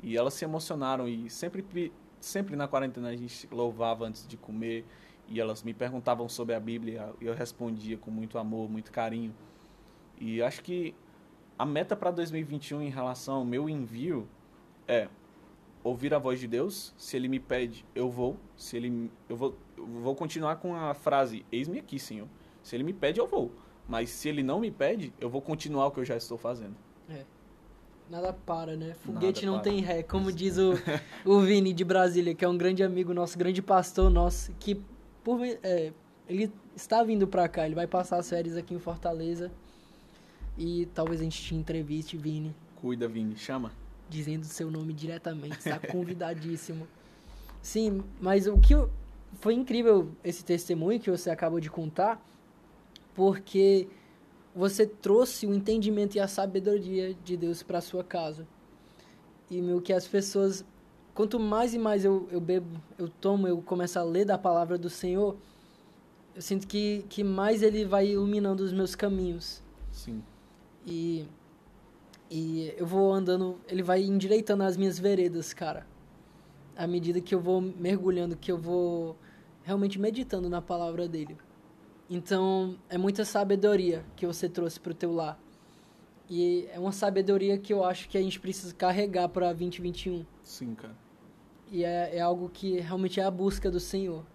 [0.02, 4.86] E elas se emocionaram e sempre, sempre na quarentena a gente louvava antes de comer
[5.28, 9.36] e elas me perguntavam sobre a Bíblia e eu respondia com muito amor, muito carinho.
[10.20, 10.96] E acho que
[11.58, 14.28] a meta para 2021 em relação ao meu envio
[14.88, 15.10] é
[15.84, 16.94] ouvir a voz de Deus.
[16.98, 18.38] Se ele me pede, eu vou.
[18.56, 22.28] Se ele eu vou vou continuar com a frase eis-me aqui, Senhor.
[22.64, 23.52] Se ele me pede, eu vou.
[23.88, 26.76] Mas se ele não me pede, eu vou continuar o que eu já estou fazendo.
[28.10, 28.94] Nada para, né?
[28.94, 29.70] Foguete Nada não para.
[29.72, 30.72] tem ré, como diz o,
[31.26, 34.82] o Vini de Brasília, que é um grande amigo nosso, grande pastor nosso, que
[35.26, 35.92] por, é,
[36.28, 39.52] ele está vindo pra cá, ele vai passar as férias aqui em Fortaleza
[40.58, 43.74] e talvez a gente te entreviste, Vini, Cuida, Vini, chama.
[44.10, 46.88] dizendo seu nome diretamente, está convidadíssimo.
[47.62, 48.90] Sim, mas o que eu-
[49.34, 52.24] foi incrível esse testemunho que você acabou de contar,
[53.14, 53.88] porque
[54.56, 58.48] você trouxe o entendimento e a sabedoria de Deus para sua casa.
[59.50, 60.66] E meu que as pessoas,
[61.14, 64.78] quanto mais e mais eu, eu bebo, eu tomo, eu começo a ler da palavra
[64.78, 65.38] do Senhor,
[66.36, 69.62] eu sinto que, que mais ele vai iluminando os meus caminhos.
[69.92, 70.24] Sim.
[70.86, 71.26] E,
[72.30, 75.86] e eu vou andando, ele vai endireitando as minhas veredas, cara.
[76.78, 79.18] À medida que eu vou mergulhando, que eu vou
[79.64, 81.36] realmente meditando na palavra dele.
[82.10, 85.38] Então, é muita sabedoria que você trouxe pro teu lar.
[86.30, 90.26] E é uma sabedoria que eu acho que a gente precisa carregar para 2021.
[90.44, 90.96] Sim, cara.
[91.72, 94.26] E é, é algo que realmente é a busca do Senhor.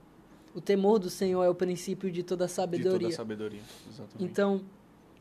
[0.55, 2.98] O temor do Senhor é o princípio de toda a sabedoria.
[2.98, 4.22] De toda sabedoria, exatamente.
[4.22, 4.62] Então,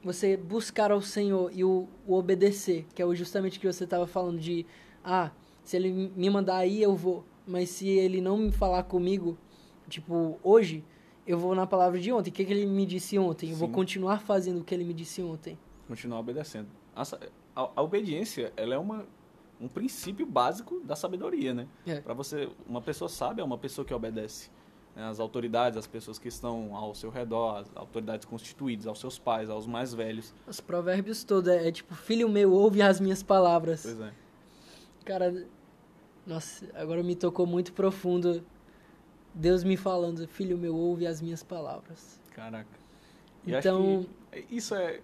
[0.03, 4.07] você buscar ao Senhor e o, o obedecer, que é justamente o que você estava
[4.07, 4.65] falando de,
[5.03, 5.31] ah,
[5.63, 7.24] se ele me mandar aí, eu vou.
[7.45, 9.38] Mas se ele não me falar comigo,
[9.88, 10.84] tipo, hoje,
[11.26, 12.30] eu vou na palavra de ontem.
[12.30, 13.47] O que, que ele me disse ontem?
[13.47, 13.54] Sim.
[13.54, 15.58] Eu vou continuar fazendo o que ele me disse ontem.
[15.88, 16.67] Continuar obedecendo.
[16.95, 17.04] A,
[17.56, 19.06] a, a obediência, ela é uma,
[19.60, 21.67] um princípio básico da sabedoria, né?
[21.86, 22.00] É.
[22.02, 24.50] Para você, uma pessoa sábia é uma pessoa que obedece
[24.95, 29.17] né, as autoridades, as pessoas que estão ao seu redor, as autoridades constituídas, aos seus
[29.19, 30.34] pais, aos mais velhos.
[30.47, 33.84] Os provérbios todos é, é tipo, filho meu, ouve as minhas palavras.
[33.84, 34.13] Pois é.
[35.06, 35.48] Cara,
[36.26, 38.44] nossa, agora me tocou muito profundo
[39.34, 42.20] Deus me falando, filho meu, ouve as minhas palavras.
[42.32, 42.80] Caraca.
[43.46, 44.06] E então,
[44.50, 45.00] isso é,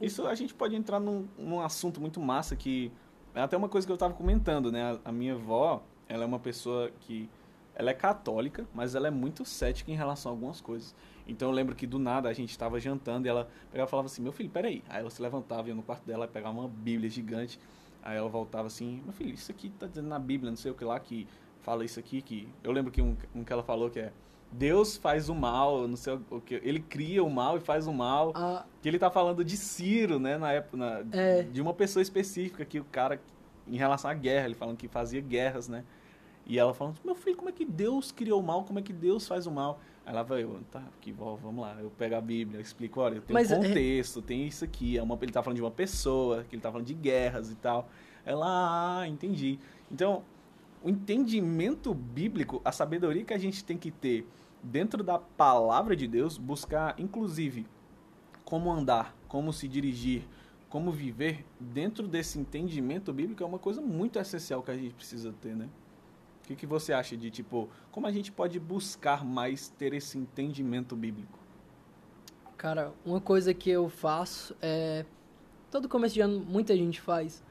[0.00, 2.92] isso a gente pode entrar num, num assunto muito massa que
[3.34, 4.92] é até uma coisa que eu estava comentando, né?
[5.04, 7.28] A, a minha avó, ela é uma pessoa que
[7.74, 10.94] ela é católica, mas ela é muito cética em relação a algumas coisas.
[11.26, 14.06] Então eu lembro que do nada a gente estava jantando e ela pegava e falava
[14.06, 14.84] assim: Meu filho, peraí.
[14.88, 17.58] Aí ela se levantava, ia no quarto dela, pegava uma Bíblia gigante.
[18.02, 20.74] Aí ela voltava assim: Meu filho, isso aqui tá dizendo na Bíblia, não sei o
[20.74, 21.26] que lá, que
[21.60, 22.22] fala isso aqui.
[22.22, 24.12] que Eu lembro que um, um que ela falou que é.
[24.52, 26.54] Deus faz o mal, não sei o que.
[26.54, 28.32] Ele cria o mal e faz o mal.
[28.34, 28.64] Ah.
[28.82, 30.36] Que ele tá falando de Ciro, né?
[30.36, 30.76] Na época.
[30.76, 31.42] Na, é.
[31.42, 33.20] De uma pessoa específica que o cara.
[33.68, 35.84] Em relação à guerra, ele falando que fazia guerras, né?
[36.44, 38.64] E ela falando, meu filho, como é que Deus criou o mal?
[38.64, 39.78] Como é que Deus faz o mal?
[40.04, 43.20] Aí lá vai eu, tá, aqui, vamos lá, eu pego a Bíblia, eu explico, olha,
[43.20, 44.22] tem Mas, um é- contexto, é...
[44.22, 46.86] tem isso aqui, é uma, ele tá falando de uma pessoa, que ele tá falando
[46.86, 47.88] de guerras e tal.
[48.24, 49.58] Ela, ah, entendi.
[49.90, 50.22] Então,
[50.82, 54.26] o entendimento bíblico, a sabedoria que a gente tem que ter
[54.62, 57.66] dentro da palavra de Deus, buscar, inclusive,
[58.44, 60.22] como andar, como se dirigir,
[60.68, 65.32] como viver dentro desse entendimento bíblico é uma coisa muito essencial que a gente precisa
[65.40, 65.68] ter, né?
[66.50, 70.96] Que, que você acha de, tipo, como a gente pode buscar mais ter esse entendimento
[70.96, 71.38] bíblico?
[72.56, 75.04] Cara, uma coisa que eu faço é.
[75.70, 77.42] Todo começo de ano, muita gente faz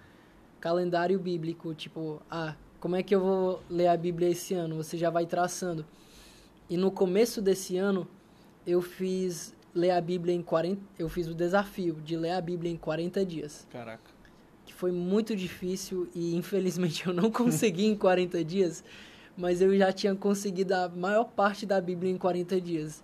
[0.59, 1.73] calendário bíblico.
[1.73, 4.75] Tipo, ah, como é que eu vou ler a Bíblia esse ano?
[4.75, 5.85] Você já vai traçando.
[6.69, 8.05] E no começo desse ano,
[8.67, 10.81] eu fiz ler a Bíblia em 40.
[10.99, 13.65] Eu fiz o desafio de ler a Bíblia em 40 dias.
[13.71, 14.18] Caraca
[14.79, 18.81] foi muito difícil e infelizmente eu não consegui em 40 dias,
[19.35, 23.03] mas eu já tinha conseguido a maior parte da Bíblia em 40 dias.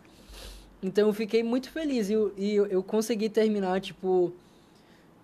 [0.81, 4.31] Então eu fiquei muito feliz e, e eu consegui terminar, tipo,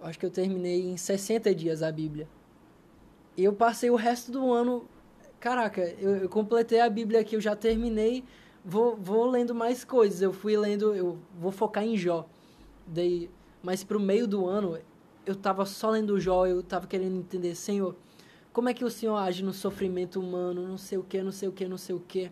[0.02, 2.28] acho que eu terminei em 60 dias a Bíblia.
[3.38, 4.86] E eu passei o resto do ano,
[5.40, 8.26] caraca, eu, eu completei a Bíblia aqui, eu já terminei,
[8.66, 10.22] vou, vou lendo mais coisas.
[10.22, 12.28] Eu fui lendo, eu vou focar em Jó.
[12.86, 13.30] Daí,
[13.64, 14.78] mas pro meio do ano
[15.26, 17.96] eu estava só lendo Jó, eu estava querendo entender, Senhor,
[18.52, 21.48] como é que o Senhor age no sofrimento humano, não sei o que, não sei
[21.48, 22.32] o que, não sei o que.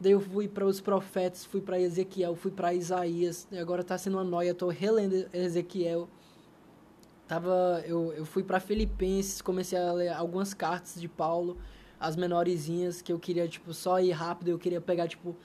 [0.00, 3.98] Daí eu fui para os profetas, fui para Ezequiel, fui para Isaías, e agora está
[3.98, 6.08] sendo uma noia, estou relendo Ezequiel.
[7.26, 11.58] Tava, eu, eu fui para Filipenses, comecei a ler algumas cartas de Paulo,
[11.98, 15.36] as menorzinhas, que eu queria, tipo, só ir rápido, eu queria pegar, tipo,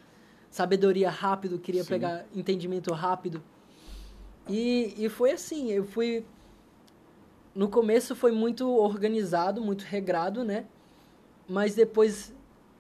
[0.52, 1.90] sabedoria rápido, queria Sim.
[1.90, 3.42] pegar entendimento rápido.
[4.48, 6.24] E, e foi assim, eu fui
[7.56, 10.66] no começo foi muito organizado, muito regrado, né?
[11.48, 12.34] Mas depois,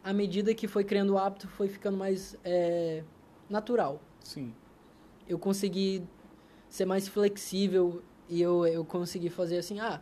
[0.03, 3.03] à medida que foi criando o hábito, foi ficando mais é,
[3.49, 4.01] natural.
[4.21, 4.53] Sim.
[5.27, 6.03] Eu consegui
[6.69, 10.01] ser mais flexível e eu, eu consegui fazer assim, ah,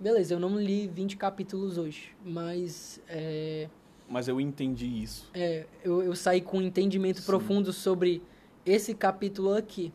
[0.00, 3.00] beleza, eu não li 20 capítulos hoje, mas...
[3.08, 3.68] É,
[4.08, 5.30] mas eu entendi isso.
[5.32, 7.26] É, eu, eu saí com um entendimento Sim.
[7.26, 8.22] profundo sobre
[8.64, 9.92] esse capítulo aqui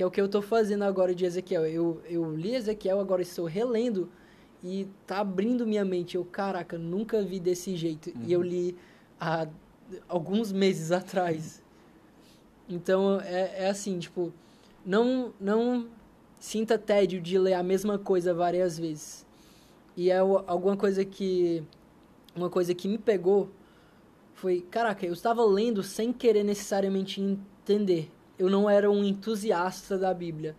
[0.00, 1.66] que é o que eu estou fazendo agora de Ezequiel.
[1.66, 4.08] Eu, eu li Ezequiel, agora estou relendo
[4.64, 6.16] e tá abrindo minha mente.
[6.16, 8.08] Eu, caraca, nunca vi desse jeito.
[8.08, 8.22] Uhum.
[8.24, 8.46] E eu uhum.
[8.46, 8.76] li
[9.20, 9.46] há
[10.08, 11.62] alguns meses atrás.
[12.66, 14.32] Então, é, é assim, tipo,
[14.86, 15.86] não, não
[16.38, 19.26] sinta tédio de ler a mesma coisa várias vezes.
[19.94, 21.62] E é alguma coisa que...
[22.34, 23.50] Uma coisa que me pegou
[24.32, 28.10] foi, caraca, eu estava lendo sem querer necessariamente entender
[28.40, 30.56] eu não era um entusiasta da Bíblia.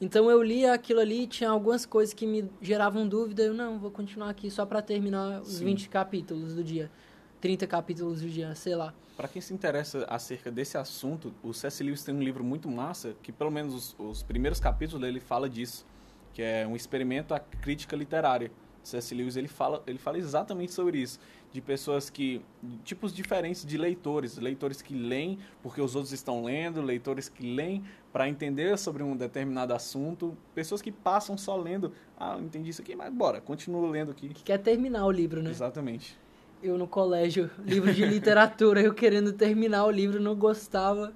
[0.00, 3.90] Então eu lia aquilo ali, tinha algumas coisas que me geravam dúvida, eu não, vou
[3.90, 5.66] continuar aqui só para terminar os Sim.
[5.66, 6.90] 20 capítulos do dia,
[7.38, 8.94] 30 capítulos do dia, sei lá.
[9.14, 11.82] Para quem se interessa acerca desse assunto, o C.S.
[11.82, 15.50] Lewis tem um livro muito massa, que pelo menos os, os primeiros capítulos dele fala
[15.50, 15.84] disso,
[16.32, 18.50] que é um experimento à crítica literária.
[18.82, 19.14] C.S.
[19.14, 21.20] Lewis ele fala, ele fala exatamente sobre isso,
[21.52, 22.42] de pessoas que.
[22.84, 24.36] tipos diferentes de leitores.
[24.38, 27.82] Leitores que leem porque os outros estão lendo, leitores que leem
[28.12, 31.92] para entender sobre um determinado assunto, pessoas que passam só lendo.
[32.18, 34.28] Ah, eu entendi isso aqui, mas bora, continuo lendo aqui.
[34.28, 35.50] Que quer terminar o livro, né?
[35.50, 36.18] Exatamente.
[36.62, 41.12] Eu no colégio, livro de literatura, eu querendo terminar o livro, não gostava.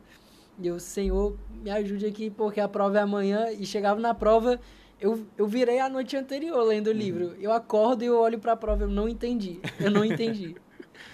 [0.58, 3.50] E eu, Senhor, me ajude aqui, porque a prova é amanhã.
[3.50, 4.60] E chegava na prova,
[5.02, 6.96] eu, eu virei a noite anterior lendo o uhum.
[6.96, 7.36] livro.
[7.40, 9.58] Eu acordo e eu olho para a prova, eu não entendi.
[9.80, 10.54] Eu não entendi.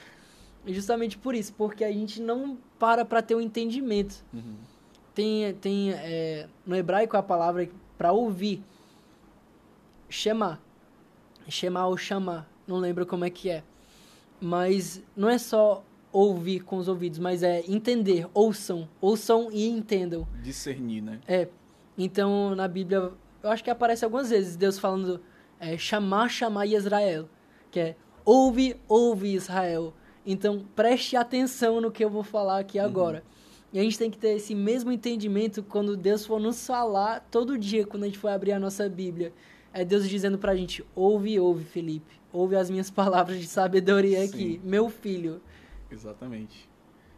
[0.66, 4.22] justamente por isso, porque a gente não para para ter um entendimento.
[4.32, 4.56] Uhum.
[5.14, 8.62] Tem, tem é, no hebraico a palavra para ouvir,
[10.08, 10.60] Shema.
[11.48, 13.64] Shema ou chamar, não lembro como é que é.
[14.38, 20.28] Mas não é só ouvir com os ouvidos, mas é entender, ouçam, ouçam e entendam.
[20.42, 21.20] Discernir, né?
[21.26, 21.48] É.
[21.96, 25.20] Então, na Bíblia eu acho que aparece algumas vezes Deus falando
[25.60, 27.28] é, chamar, chamar Israel,
[27.70, 29.94] que é ouve, ouve Israel.
[30.24, 33.18] Então preste atenção no que eu vou falar aqui agora.
[33.18, 33.38] Uhum.
[33.72, 37.58] E a gente tem que ter esse mesmo entendimento quando Deus for nos falar todo
[37.58, 39.32] dia, quando a gente for abrir a nossa Bíblia.
[39.72, 42.18] É Deus dizendo pra gente: ouve, ouve, Felipe.
[42.32, 44.28] Ouve as minhas palavras de sabedoria Sim.
[44.28, 45.40] aqui, meu filho.
[45.90, 46.68] Exatamente.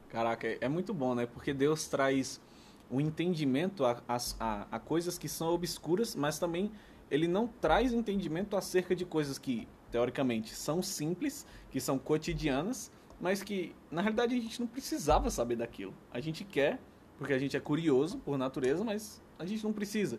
[0.09, 1.27] Caraca, é, é muito bom, né?
[1.27, 2.41] Porque Deus traz
[2.91, 6.73] o entendimento a, a, a coisas que são obscuras, mas também
[7.11, 13.43] ele não traz entendimento acerca de coisas que, teoricamente, são simples, que são cotidianas, mas
[13.43, 15.95] que, na realidade, a gente não precisava saber daquilo.
[16.13, 16.81] A gente quer,
[17.19, 20.19] porque a gente é curioso por natureza, mas a gente não precisa.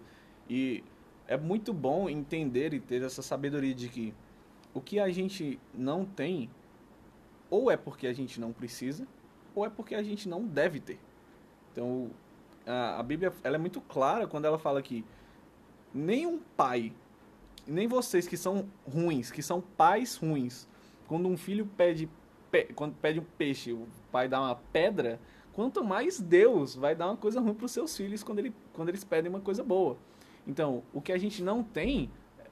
[0.50, 0.84] E
[1.28, 4.14] é muito bom entender e ter essa sabedoria de que
[4.74, 6.50] o que a gente não tem,
[7.50, 9.08] ou é porque a gente não precisa,
[9.56, 11.00] ou é porque a gente não deve ter.
[11.72, 12.12] Então,
[12.66, 15.04] a, a Bíblia ela é muito clara quando ela fala que
[15.94, 16.94] nenhum pai,
[17.68, 20.68] nem vocês que são ruins, que são pais ruins,
[21.08, 22.10] quando um filho pede,
[22.50, 25.20] pe, quando pede um peixe, o pai dá uma pedra,
[25.54, 28.90] quanto mais Deus vai dar uma coisa ruim para os seus filhos quando, ele, quando
[28.90, 29.98] eles pedem uma coisa boa.
[30.48, 32.10] Então, o que a gente não tem,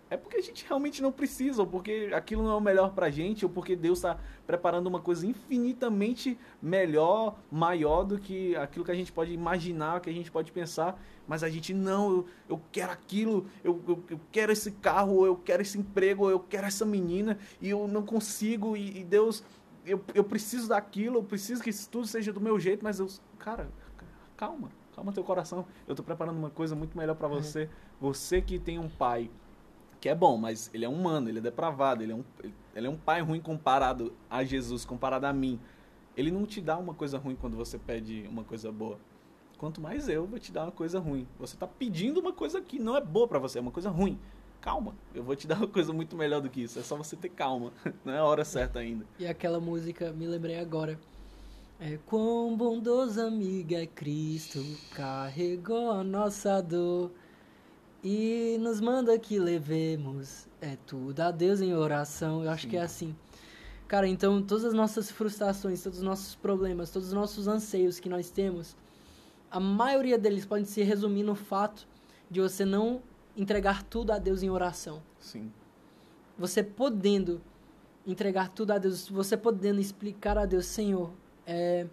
[0.09, 3.11] é porque a gente realmente não precisa, ou porque aquilo não é o melhor pra
[3.11, 8.91] gente, ou porque Deus está preparando uma coisa infinitamente melhor, maior do que aquilo que
[8.91, 12.61] a gente pode imaginar, que a gente pode pensar, mas a gente não, eu, eu
[12.71, 16.85] quero aquilo, eu, eu, eu, quero esse carro, eu quero esse emprego, eu quero essa
[16.85, 19.43] menina, e eu não consigo, e, e Deus,
[19.85, 23.07] eu, eu preciso daquilo, eu preciso que isso tudo seja do meu jeito, mas eu,
[23.37, 23.69] cara,
[24.35, 27.31] calma, calma teu coração, eu tô preparando uma coisa muito melhor para é.
[27.31, 27.69] você,
[28.01, 29.29] você que tem um pai
[29.99, 32.23] que é bom, mas ele é humano, ele é depravado, ele é um,
[32.75, 35.59] ele é um pai ruim comparado a Jesus, comparado a mim.
[36.15, 38.97] Ele não te dá uma coisa ruim quando você pede uma coisa boa.
[39.57, 41.27] Quanto mais eu vou te dar uma coisa ruim.
[41.37, 44.17] Você está pedindo uma coisa que não é boa para você, é uma coisa ruim.
[44.61, 46.79] Calma, eu vou te dar uma coisa muito melhor do que isso.
[46.79, 47.71] É só você ter calma.
[48.03, 49.05] Não é a hora certa ainda.
[49.17, 50.99] E aquela música, me lembrei agora.
[51.79, 54.61] É quão bondoso amigo é Cristo,
[54.93, 57.09] carregou a nossa dor
[58.03, 62.43] e nos manda que levemos é tudo a Deus em oração.
[62.43, 62.69] Eu acho Sim.
[62.69, 63.15] que é assim.
[63.87, 68.07] Cara, então todas as nossas frustrações, todos os nossos problemas, todos os nossos anseios que
[68.07, 68.75] nós temos,
[69.49, 71.87] a maioria deles podem se resumir no fato
[72.29, 73.01] de você não
[73.35, 75.01] entregar tudo a Deus em oração.
[75.19, 75.51] Sim.
[76.37, 77.41] Você podendo
[78.05, 81.11] entregar tudo a Deus, você podendo explicar a Deus, Senhor,
[81.45, 81.87] é,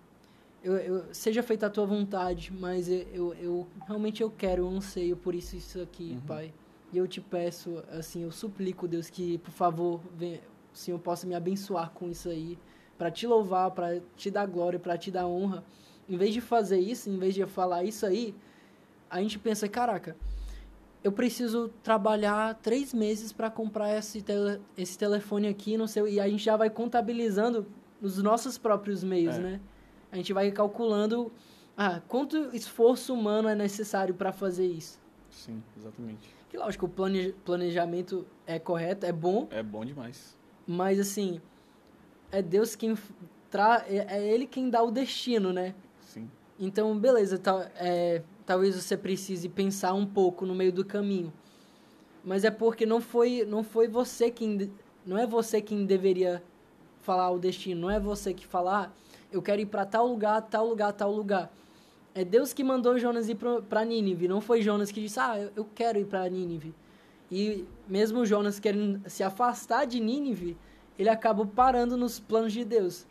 [0.66, 4.68] eu, eu, seja feita a tua vontade, mas eu, eu, eu, realmente eu quero, eu
[4.68, 6.26] anseio por isso isso aqui, uhum.
[6.26, 6.52] Pai.
[6.92, 10.40] E eu te peço, assim, eu suplico, Deus, que por favor, venha,
[10.74, 12.59] o Senhor possa me abençoar com isso aí,
[12.98, 15.62] para te louvar, para te dar glória, para te dar honra.
[16.09, 18.35] Em vez de fazer isso, em vez de falar isso aí,
[19.09, 20.16] a gente pensa, caraca,
[21.05, 26.20] eu preciso trabalhar três meses para comprar esse, tele, esse telefone aqui, não sei, e
[26.20, 27.66] a gente já vai contabilizando
[28.00, 29.38] nos nossos próprios meios, é.
[29.38, 29.61] né?
[30.11, 31.33] A gente vai calculando
[31.77, 34.99] ah, quanto esforço humano é necessário para fazer isso.
[35.31, 36.35] Sim, exatamente.
[36.49, 39.47] Que lógico, o planejamento é correto, é bom.
[39.51, 40.37] É bom demais.
[40.66, 41.40] Mas assim,
[42.31, 42.97] é Deus quem
[43.51, 45.75] tra é, é ele quem dá o destino, né?
[46.01, 46.31] Sim.
[46.59, 51.33] Então, beleza, tá, é, talvez você precise pensar um pouco no meio do caminho.
[52.25, 54.73] Mas é porque não foi, não foi você quem
[55.05, 56.42] não é você quem deveria
[57.01, 58.92] falar o destino, não é você que falar,
[59.37, 61.53] eu quero ir para tal lugar, tal lugar, tal lugar.
[62.14, 65.66] É Deus que mandou Jonas ir para Nínive, não foi Jonas que disse, ah, eu
[65.75, 66.75] quero ir para Nínive.
[67.31, 70.57] E mesmo Jonas querendo se afastar de Nínive,
[70.99, 73.07] ele acaba parando nos planos de Deus.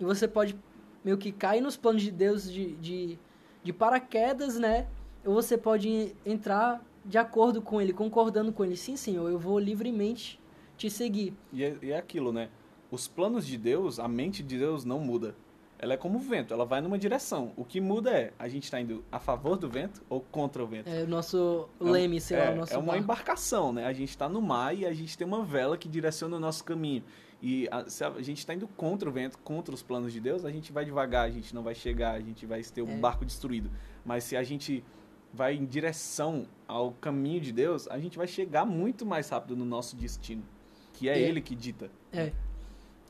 [0.00, 0.58] E você pode
[1.04, 3.18] meio que cair nos planos de Deus de, de,
[3.62, 4.88] de paraquedas, né?
[5.24, 8.76] Ou você pode entrar de acordo com ele, concordando com ele.
[8.76, 10.40] Sim, Senhor, eu vou livremente
[10.76, 11.32] te seguir.
[11.52, 12.48] E é, e é aquilo, né?
[12.90, 15.34] os planos de Deus, a mente de Deus não muda.
[15.80, 17.52] Ela é como o vento, ela vai numa direção.
[17.56, 20.66] O que muda é, a gente está indo a favor do vento ou contra o
[20.66, 20.88] vento.
[20.88, 23.02] É o nosso leme, sei é, lá, o nosso É uma barco.
[23.04, 23.86] embarcação, né?
[23.86, 26.64] A gente está no mar e a gente tem uma vela que direciona o nosso
[26.64, 27.04] caminho.
[27.40, 30.44] E a, se a gente está indo contra o vento, contra os planos de Deus,
[30.44, 32.96] a gente vai devagar, a gente não vai chegar, a gente vai ter o É.
[32.96, 33.70] barco destruído.
[34.04, 34.82] Mas se a gente
[35.32, 39.64] vai em direção ao caminho de Deus, a gente vai chegar muito mais rápido no
[39.64, 40.42] nosso destino.
[40.94, 41.88] Que é E- Ele que dita.
[42.12, 42.32] É.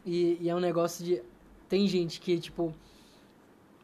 [0.05, 1.23] E, e é um negócio de.
[1.69, 2.73] Tem gente que, tipo.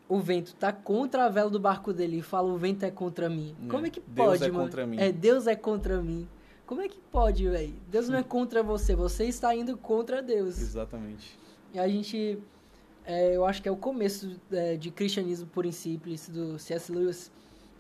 [0.07, 3.29] O vento tá contra a vela do barco dele e fala o vento é contra
[3.29, 3.57] mim.
[3.65, 3.71] É.
[3.71, 4.65] Como é que Deus pode, é mano?
[4.65, 4.97] contra mim.
[4.99, 6.29] É, Deus é contra mim.
[6.67, 7.75] Como é que pode, velho?
[7.89, 10.61] Deus não é contra você, você está indo contra Deus.
[10.61, 11.39] Exatamente.
[11.73, 12.39] E a gente.
[13.07, 16.93] é, eu acho que é o começo é, de cristianismo e simples do C.S.
[16.93, 17.33] Lewis.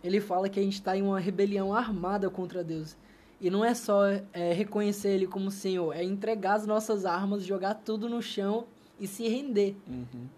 [0.02, 2.96] Ele fala que a gente está em uma rebelião armada contra Deus.
[3.40, 7.74] E não é só é, reconhecer Ele como Senhor, é entregar as nossas armas, jogar
[7.74, 8.66] tudo no chão
[8.98, 9.76] e se render.
[9.88, 10.28] Uhum.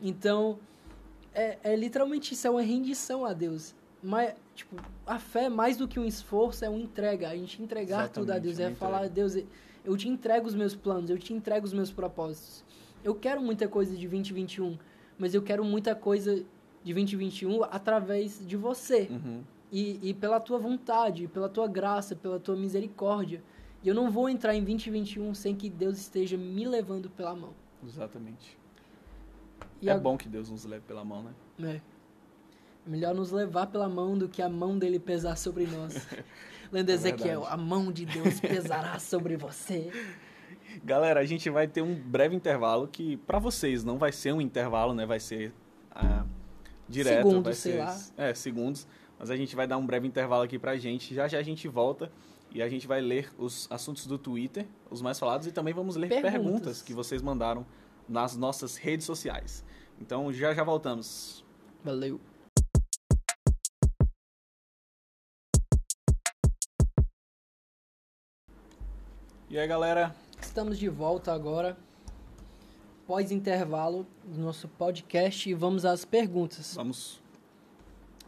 [0.00, 0.58] Então,
[1.34, 3.74] é, é literalmente isso, é uma rendição a Deus.
[4.02, 7.28] Mas, tipo, a fé, mais do que um esforço, é uma entrega.
[7.28, 8.58] A gente entregar Exatamente, tudo a Deus.
[8.58, 9.14] é É uma falar, entrega.
[9.14, 9.46] Deus,
[9.84, 12.64] eu te entrego os meus planos, eu te entrego os meus propósitos.
[13.02, 14.78] Eu quero muita coisa de 2021,
[15.18, 16.44] mas eu quero muita coisa
[16.84, 19.08] de 2021 através de você.
[19.10, 19.42] Uhum.
[19.70, 23.42] E, e pela tua vontade, pela tua graça, pela tua misericórdia.
[23.82, 27.52] E eu não vou entrar em 2021 sem que Deus esteja me levando pela mão.
[27.86, 28.58] Exatamente.
[29.80, 31.32] E é ag- bom que Deus nos leve pela mão, né?
[31.62, 31.80] É.
[32.86, 35.94] É melhor nos levar pela mão do que a mão dele pesar sobre nós.
[36.72, 37.54] Lendo É Ezequiel, verdade.
[37.54, 39.90] a mão de Deus pesará sobre você.
[40.84, 44.40] Galera, a gente vai ter um breve intervalo que pra vocês não vai ser um
[44.40, 45.06] intervalo, né?
[45.06, 45.52] Vai ser
[45.90, 46.24] ah,
[46.88, 47.98] direto, Segundos, vai sei ser lá.
[48.16, 48.86] é segundos,
[49.18, 51.14] mas a gente vai dar um breve intervalo aqui pra gente.
[51.14, 52.12] Já já a gente volta
[52.52, 55.96] e a gente vai ler os assuntos do Twitter, os mais falados e também vamos
[55.96, 56.32] ler Perguntas.
[56.32, 57.64] perguntas que vocês mandaram
[58.08, 59.64] nas nossas redes sociais.
[60.00, 61.44] Então já já voltamos.
[61.84, 62.20] Valeu.
[69.50, 70.14] E aí, galera?
[70.40, 71.76] Estamos de volta agora,
[73.06, 76.74] pós-intervalo do nosso podcast, e vamos às perguntas.
[76.74, 77.20] Vamos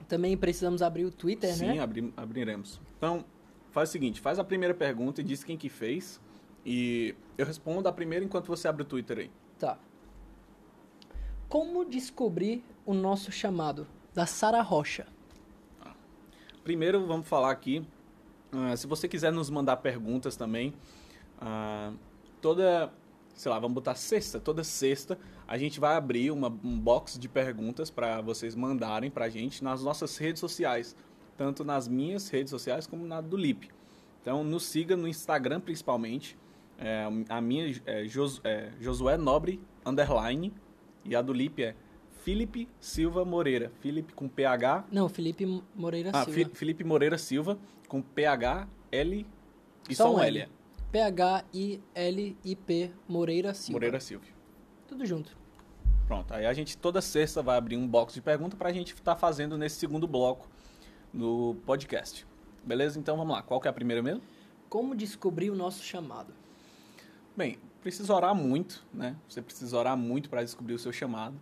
[0.09, 1.79] Também precisamos abrir o Twitter, Sim, né?
[1.79, 2.81] abri- abriremos.
[2.97, 3.25] Então,
[3.71, 6.21] faz o seguinte, faz a primeira pergunta e diz quem que fez.
[6.65, 9.31] E eu respondo a primeira enquanto você abre o Twitter aí.
[9.59, 9.79] Tá.
[11.49, 13.87] Como descobrir o nosso chamado?
[14.15, 15.07] Da Sara Rocha.
[16.63, 17.85] Primeiro, vamos falar aqui.
[18.53, 20.75] ah, se você quiser nos mandar perguntas também,
[21.41, 21.93] ah,
[22.41, 22.93] toda,
[23.35, 27.29] sei lá, vamos botar sexta, toda sexta, a gente vai abrir uma, um box de
[27.29, 30.95] perguntas para vocês mandarem pra gente nas nossas redes sociais,
[31.41, 33.71] tanto nas minhas redes sociais como na do Lip.
[34.21, 36.37] Então, nos siga no Instagram principalmente.
[36.79, 40.53] É, a minha é, Jos, é Josué Nobre underline
[41.03, 41.75] e a do Lip é
[42.23, 43.73] Felipe Silva Moreira.
[43.81, 46.51] Felipe com PH Não, Felipe Moreira ah, Silva.
[46.53, 49.27] Felipe Moreira Silva, com PH, L
[49.89, 50.41] e Só um L.
[50.41, 50.49] L.
[50.93, 52.43] P-H-I-L-I-P
[53.09, 53.73] Moreira Silva.
[53.73, 54.27] Moreira Silva.
[54.87, 55.35] Tudo junto.
[56.07, 59.17] Pronto, aí a gente toda sexta vai abrir um box de pergunta pra gente estar
[59.17, 60.47] fazendo nesse segundo bloco
[61.13, 62.27] no podcast.
[62.65, 62.99] Beleza?
[62.99, 63.43] Então vamos lá.
[63.43, 64.23] Qual que é a primeira mesmo?
[64.69, 66.33] Como descobrir o nosso chamado?
[67.37, 69.17] Bem, precisa orar muito, né?
[69.29, 71.35] Você precisa orar muito para descobrir o seu chamado.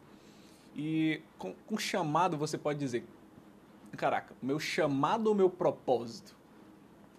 [0.75, 3.05] E com, com chamado você pode dizer:
[3.97, 6.37] caraca, meu chamado ou meu propósito?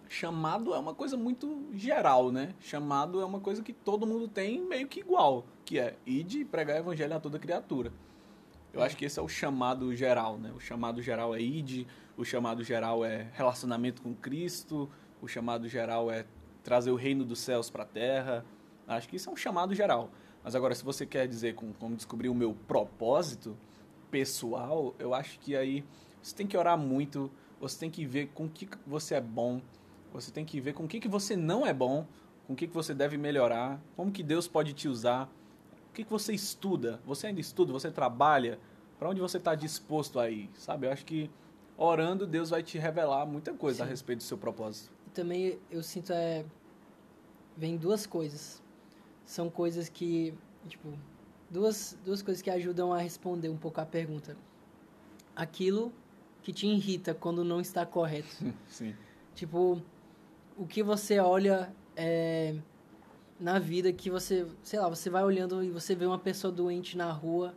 [0.08, 2.54] Chamado é uma coisa muito geral, né?
[2.58, 6.44] Chamado é uma coisa que todo mundo tem meio que igual, que é ir de
[6.44, 7.92] pregar o evangelho a toda criatura.
[8.72, 10.52] Eu acho que esse é o chamado geral, né?
[10.54, 14.88] O chamado geral é id, o chamado geral é relacionamento com Cristo,
[15.20, 16.24] o chamado geral é
[16.62, 18.44] trazer o reino dos céus para a terra.
[18.86, 20.10] Acho que isso é um chamado geral.
[20.42, 23.56] Mas agora, se você quer dizer com, como descobrir o meu propósito
[24.10, 25.84] pessoal, eu acho que aí
[26.22, 27.30] você tem que orar muito,
[27.60, 29.60] você tem que ver com o que você é bom,
[30.12, 32.06] você tem que ver com o que, que você não é bom,
[32.46, 35.30] com o que, que você deve melhorar, como que Deus pode te usar,
[35.90, 38.58] o que, que você estuda, você ainda estuda, você trabalha,
[38.98, 40.86] para onde você está disposto a ir, sabe?
[40.86, 41.28] Eu acho que
[41.76, 43.90] orando, Deus vai te revelar muita coisa a Sim.
[43.90, 44.92] respeito do seu propósito.
[45.06, 46.44] E também eu sinto é
[47.56, 48.62] vem duas coisas.
[49.24, 50.32] São coisas que,
[50.68, 50.92] tipo,
[51.50, 54.36] duas duas coisas que ajudam a responder um pouco a pergunta.
[55.34, 55.92] Aquilo
[56.42, 58.36] que te irrita quando não está correto.
[58.68, 58.94] Sim.
[59.34, 59.82] Tipo,
[60.56, 62.56] o que você olha é,
[63.40, 66.96] na vida que você, sei lá, você vai olhando e você vê uma pessoa doente
[66.96, 67.54] na rua,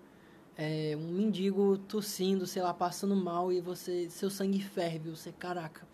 [0.57, 5.85] é, um mendigo tossindo, sei lá, passando mal e você, seu sangue ferve, você, caraca,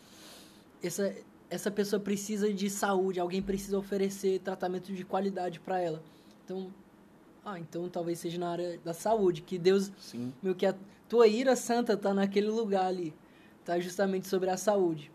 [0.83, 1.15] essa,
[1.49, 6.03] essa pessoa precisa de saúde, alguém precisa oferecer tratamento de qualidade para ela.
[6.45, 6.71] Então,
[7.43, 10.31] ah, então talvez seja na área da saúde, que Deus, Sim.
[10.43, 10.75] meio que a
[11.07, 13.13] tua ira santa tá naquele lugar ali,
[13.65, 15.11] tá justamente sobre a saúde.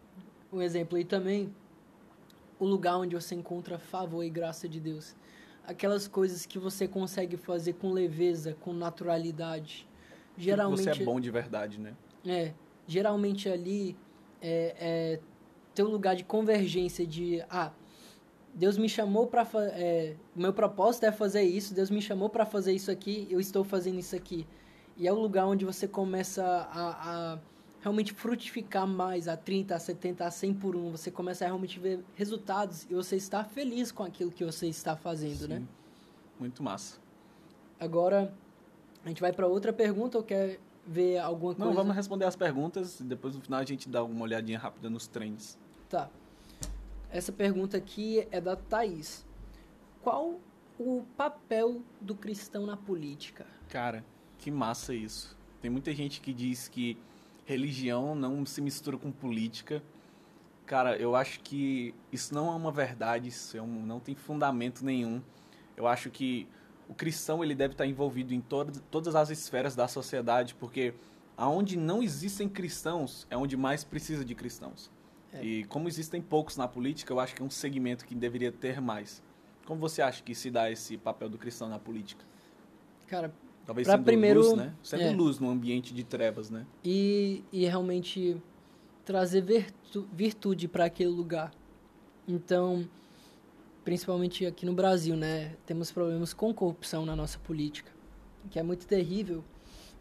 [0.53, 1.55] Um exemplo aí também,
[2.59, 5.15] o lugar onde você encontra favor e graça de Deus.
[5.67, 9.89] Aquelas coisas que você consegue fazer com leveza, com naturalidade.
[10.37, 11.95] Geralmente Você é bom de verdade, né?
[12.27, 12.53] é,
[12.87, 13.97] geralmente ali
[14.41, 15.21] é, é
[15.75, 17.73] teu lugar de convergência de ah,
[18.55, 22.73] Deus me chamou para é, meu propósito é fazer isso, Deus me chamou para fazer
[22.73, 24.47] isso aqui, eu estou fazendo isso aqui.
[24.97, 27.39] E é o lugar onde você começa a, a
[27.85, 30.93] realmente frutificar mais a 30, a 70, a 100 por um.
[30.93, 34.97] Você começa a realmente ver resultados e você está feliz com aquilo que você está
[34.97, 35.59] fazendo, né?
[35.59, 35.69] Sim.
[36.41, 36.99] Muito massa.
[37.79, 38.33] Agora,
[39.05, 41.75] a gente vai para outra pergunta ou quer ver alguma Não, coisa?
[41.75, 45.07] vamos responder as perguntas e depois no final a gente dá uma olhadinha rápida nos
[45.07, 45.59] trends.
[45.91, 46.09] Tá.
[47.11, 49.27] Essa pergunta aqui é da Thaís.
[50.03, 50.41] Qual
[50.79, 53.47] o papel do cristão na política?
[53.69, 54.03] Cara,
[54.39, 55.37] que massa isso.
[55.61, 56.97] Tem muita gente que diz que
[57.45, 59.83] religião não se mistura com política.
[60.67, 64.85] Cara, eu acho que isso não é uma verdade, isso é um, não tem fundamento
[64.85, 65.23] nenhum.
[65.77, 66.49] Eu acho que
[66.89, 70.95] o cristão ele deve estar envolvido em todo, todas as esferas da sociedade, porque
[71.37, 74.91] aonde não existem cristãos é onde mais precisa de cristãos.
[75.33, 75.45] É.
[75.45, 78.81] E como existem poucos na política, eu acho que é um segmento que deveria ter
[78.81, 79.23] mais.
[79.67, 82.25] Como você acha que se dá esse papel do cristão na política?
[83.07, 83.33] Cara,
[83.67, 84.75] Talvez Pra sendo primeiro- luz, né?
[84.83, 85.11] Sendo é.
[85.13, 86.67] luz num ambiente de trevas, né?
[86.85, 88.37] e, e realmente
[89.05, 91.53] trazer virtu, virtude para aquele lugar.
[92.29, 92.89] Então,
[93.85, 97.91] principalmente aqui no Brasil, né, temos problemas com corrupção na nossa política,
[98.51, 99.45] que é muito terrível.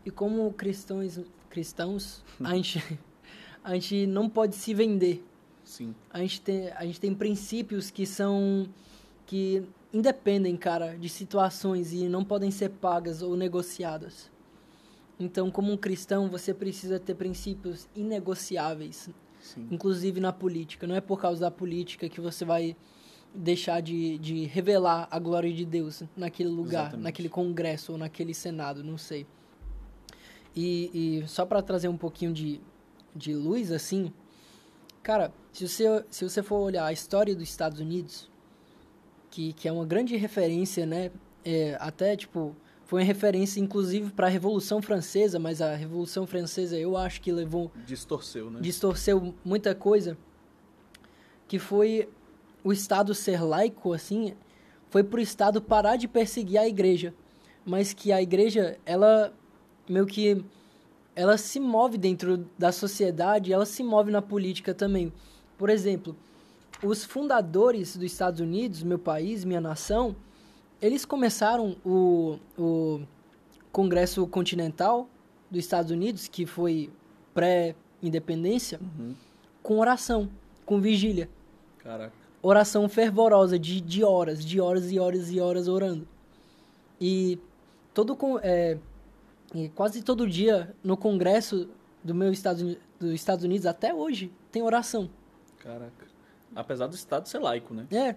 [0.05, 2.99] E como cristãos, cristãos, a gente
[3.63, 5.23] a gente não pode se vender.
[5.63, 5.95] Sim.
[6.09, 8.67] A gente tem a gente tem princípios que são
[9.25, 14.31] que independem, cara, de situações e não podem ser pagas ou negociadas.
[15.19, 19.67] Então, como um cristão, você precisa ter princípios inegociáveis, Sim.
[19.69, 20.87] inclusive na política.
[20.87, 22.75] Não é por causa da política que você vai
[23.33, 27.03] deixar de, de revelar a glória de Deus naquele lugar, Exatamente.
[27.03, 29.27] naquele congresso ou naquele senado, não sei.
[30.55, 32.59] E, e só para trazer um pouquinho de,
[33.15, 34.11] de luz, assim,
[35.01, 38.29] cara, se você, se você for olhar a história dos Estados Unidos,
[39.33, 41.09] que, que é uma grande referência, né?
[41.43, 42.55] É, até, tipo,
[42.85, 47.31] foi uma referência, inclusive, para a Revolução Francesa, mas a Revolução Francesa eu acho que
[47.31, 48.59] levou Distorceu, né?
[48.61, 50.15] distorceu muita coisa,
[51.47, 52.07] que foi
[52.63, 54.35] o Estado ser laico, assim,
[54.91, 57.11] foi pro Estado parar de perseguir a igreja.
[57.65, 59.33] Mas que a igreja, ela
[59.89, 60.45] meio que
[61.15, 65.11] ela se move dentro da sociedade, ela se move na política também.
[65.57, 66.15] Por exemplo,
[66.83, 70.15] os fundadores dos Estados Unidos, meu país, minha nação,
[70.81, 73.01] eles começaram o, o
[73.71, 75.07] Congresso Continental
[75.49, 76.89] dos Estados Unidos, que foi
[77.33, 79.15] pré-independência, Uhum.
[79.61, 80.29] com oração,
[80.65, 81.29] com vigília.
[81.79, 82.13] Caraca.
[82.41, 86.05] Oração fervorosa, de, de horas, de horas e horas e horas orando.
[86.99, 87.39] E
[87.93, 88.77] todo com é,
[89.75, 91.69] quase todo dia no Congresso
[92.03, 95.09] do meu Estado, dos Estados Unidos, até hoje, tem oração.
[95.59, 96.12] Caraca.
[96.55, 97.87] Apesar do Estado ser laico, né?
[97.91, 98.15] É,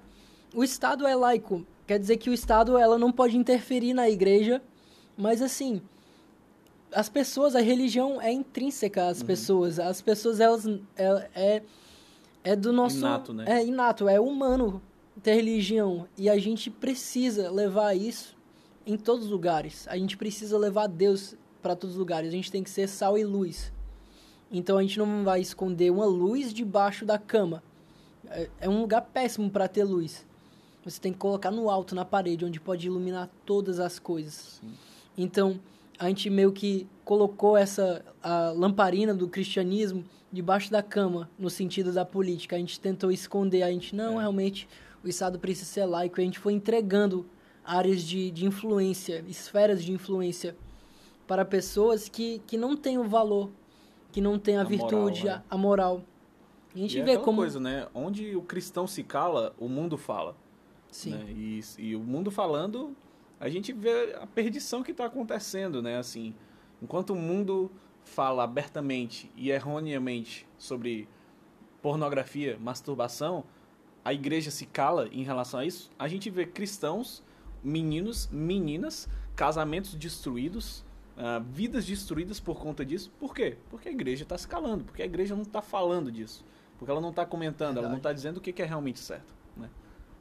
[0.54, 4.62] o Estado é laico, quer dizer que o Estado ela não pode interferir na igreja,
[5.16, 5.82] mas assim,
[6.92, 10.66] as pessoas, a religião é intrínseca às pessoas, as pessoas elas
[10.96, 11.62] é, é,
[12.44, 13.44] é do nosso Inato, né?
[13.46, 14.80] é inato, é humano
[15.22, 18.36] ter religião e a gente precisa levar isso
[18.86, 19.86] em todos os lugares.
[19.88, 22.28] A gente precisa levar Deus para todos os lugares.
[22.28, 23.72] A gente tem que ser sal e luz.
[24.50, 27.62] Então a gente não vai esconder uma luz debaixo da cama.
[28.30, 30.26] É, é um lugar péssimo para ter luz.
[30.84, 34.60] Você tem que colocar no alto, na parede, onde pode iluminar todas as coisas.
[34.60, 34.72] Sim.
[35.18, 35.58] Então,
[35.98, 41.92] a gente meio que colocou essa a lamparina do cristianismo debaixo da cama, no sentido
[41.92, 42.54] da política.
[42.56, 44.20] A gente tentou esconder, a gente, não, É.
[44.20, 44.68] realmente,
[45.02, 46.20] o Estado precisa ser laico.
[46.20, 47.26] E a gente foi entregando
[47.64, 50.56] áreas de, de influência, esferas de influência
[51.26, 53.50] para pessoas que, que não têm o valor,
[54.12, 55.42] que não têm a, A moral, virtude, né?
[55.50, 56.02] a, a moral.
[56.76, 57.38] A gente E é vê aquela como...
[57.38, 57.88] coisa, né?
[57.94, 60.36] Onde o cristão se cala, o mundo fala.
[60.90, 61.12] Sim.
[61.12, 61.24] né?
[61.30, 62.94] E, e o mundo falando,
[63.40, 65.96] a gente vê a perdição que está acontecendo, né?
[65.96, 66.34] Assim,
[66.82, 67.70] enquanto o mundo
[68.04, 71.08] fala abertamente e erroneamente sobre
[71.80, 73.44] pornografia, masturbação,
[74.04, 75.90] a igreja se cala em relação a isso.
[75.98, 77.22] A gente vê cristãos,
[77.64, 80.84] meninos, meninas, casamentos destruídos,
[81.16, 83.10] ah, vidas destruídas por conta disso.
[83.18, 83.56] Por quê?
[83.70, 86.44] Porque a igreja está se calando, porque a igreja não está falando disso,
[86.78, 87.98] porque ela não está comentando, ela não Verdade.
[87.98, 89.70] está dizendo o que que é realmente certo, né?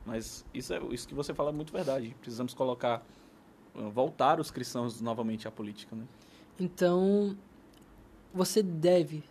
[0.05, 2.15] Mas isso, é, isso que você fala é muito verdade.
[2.21, 3.03] Precisamos colocar,
[3.93, 6.05] voltar os cristãos novamente à política, né?
[6.59, 7.35] Então,
[8.33, 9.23] você deve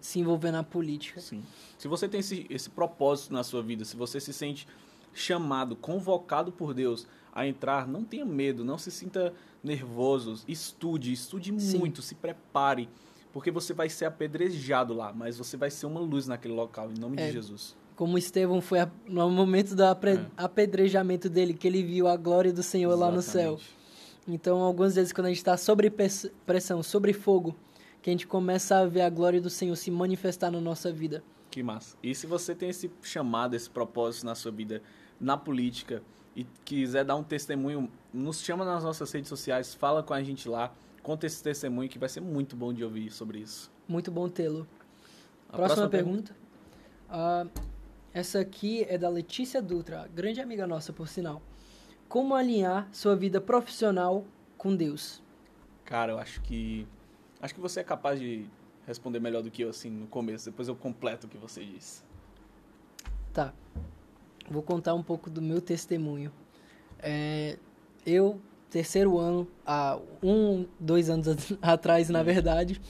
[0.00, 1.20] se envolver na política.
[1.20, 1.44] Sim.
[1.78, 4.66] Se você tem esse, esse propósito na sua vida, se você se sente
[5.12, 11.58] chamado, convocado por Deus a entrar, não tenha medo, não se sinta nervoso, estude, estude
[11.60, 11.78] Sim.
[11.78, 12.88] muito, se prepare,
[13.32, 16.98] porque você vai ser apedrejado lá, mas você vai ser uma luz naquele local, em
[16.98, 17.76] nome é, de Jesus.
[17.96, 20.26] Como Estevão foi a, no momento do é.
[20.36, 23.10] apedrejamento dele, que ele viu a glória do Senhor Exatamente.
[23.10, 23.60] lá no céu.
[24.28, 27.56] Então, algumas vezes, quando a gente está sobre pressão, sobre fogo,
[28.00, 31.24] que a gente começa a ver a glória do Senhor se manifestar na nossa vida.
[31.50, 31.96] Que massa.
[32.02, 34.82] E se você tem esse chamado, esse propósito na sua vida,
[35.20, 36.02] na política,
[36.34, 40.48] e quiser dar um testemunho, nos chama nas nossas redes sociais, fala com a gente
[40.48, 40.72] lá,
[41.02, 43.70] conta esse testemunho que vai ser muito bom de ouvir sobre isso.
[43.88, 44.66] Muito bom tê-lo.
[45.48, 46.34] Próxima, próxima, pergunta.
[47.08, 47.50] pergunta.
[47.58, 47.72] Uh,
[48.14, 51.42] essa aqui é da Letícia Dutra, grande amiga nossa, por sinal.
[52.08, 54.24] Como alinhar sua vida profissional
[54.56, 55.22] com Deus?
[55.84, 56.86] Cara, eu acho que
[57.40, 58.46] acho que você é capaz de
[58.86, 60.44] responder melhor do que eu assim no começo.
[60.44, 62.02] Depois eu completo o que você disse.
[63.32, 63.52] Tá.
[64.50, 66.32] Vou contar um pouco do meu testemunho.
[66.98, 67.58] É,
[68.04, 68.40] eu,
[68.72, 71.26] terceiro ano, há um, dois anos
[71.60, 72.80] atrás, na verdade,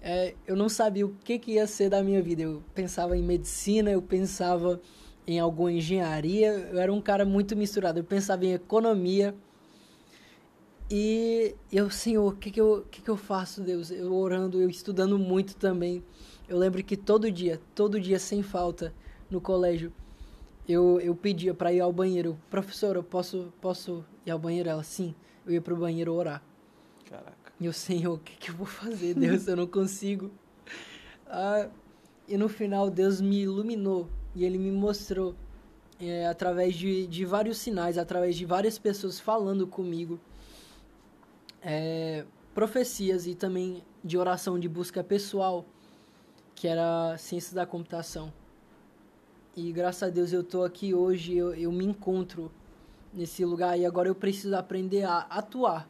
[0.00, 2.40] é, eu não sabia o que, que ia ser da minha vida.
[2.42, 4.80] Eu pensava em medicina, eu pensava
[5.26, 7.98] em alguma engenharia, eu era um cara muito misturado.
[7.98, 9.34] Eu pensava em economia.
[10.90, 13.90] E eu, Senhor, o que, que, eu, que, que eu faço, Deus?
[13.90, 16.02] Eu orando, eu estudando muito também.
[16.48, 18.92] Eu lembro que todo dia, todo dia sem falta,
[19.30, 19.92] no colégio,
[20.66, 22.38] eu, eu pedia para ir ao banheiro.
[22.48, 24.68] Professora, eu posso, posso ir ao banheiro?
[24.68, 25.14] Ela, sim.
[25.44, 26.42] Eu ia pro banheiro orar.
[27.08, 27.52] Caraca.
[27.60, 29.46] E eu, Senhor, o que, que eu vou fazer, Deus?
[29.46, 30.30] eu não consigo.
[31.26, 31.68] Ah,
[32.26, 34.08] e no final, Deus me iluminou.
[34.34, 35.34] E Ele me mostrou,
[36.00, 40.20] é, através de, de vários sinais, através de várias pessoas falando comigo,
[41.60, 42.24] é,
[42.54, 45.64] profecias e também de oração de busca pessoal,
[46.54, 48.32] que era ciência da computação.
[49.56, 52.50] E graças a Deus eu tô aqui hoje, eu, eu me encontro
[53.12, 55.88] nesse lugar e agora eu preciso aprender a atuar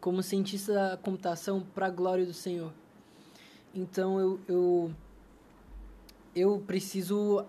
[0.00, 2.72] como cientista da computação para a glória do Senhor.
[3.74, 4.94] Então eu, eu
[6.34, 7.44] eu preciso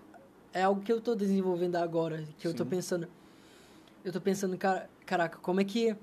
[0.52, 2.48] é algo que eu estou desenvolvendo agora, que Sim.
[2.48, 3.08] eu estou pensando
[4.04, 5.96] eu estou pensando, cara, caraca, como é que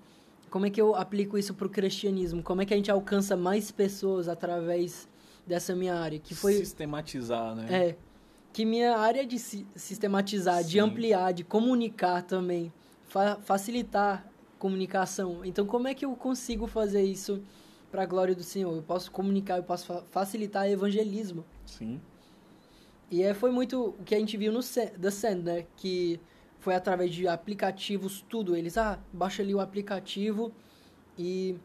[0.50, 2.41] como é que eu aplico isso para o cristianismo?
[2.41, 5.08] Como é que a gente alcança mais pessoas através
[5.46, 7.89] dessa minha área, que foi sistematizar, né?
[7.89, 7.98] É
[8.56, 10.70] que minha área de sistematizar, Sim.
[10.70, 12.72] de ampliar, de comunicar também,
[13.08, 14.28] fa facilitar
[14.60, 15.43] comunicação.
[15.45, 17.41] Então, como é que eu consigo fazer isso
[17.91, 18.76] para a glória do Senhor?
[18.76, 21.45] Eu posso comunicar, eu posso fa facilitar evangelismo.
[21.66, 22.01] Sim.
[23.12, 25.66] E é, foi muito o que a gente viu no The Sand, né?
[25.78, 26.20] Que
[26.60, 28.56] foi através de aplicativos, tudo.
[28.56, 30.51] Eles, ah, baixa ali o aplicativo
[31.18, 31.56] e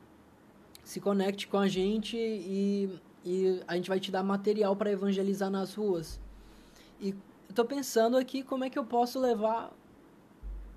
[0.85, 2.91] se conecte com a gente e,
[3.25, 6.21] e a gente vai te dar material para evangelizar nas ruas.
[7.01, 7.15] E
[7.49, 9.73] estou pensando aqui como é que eu posso levar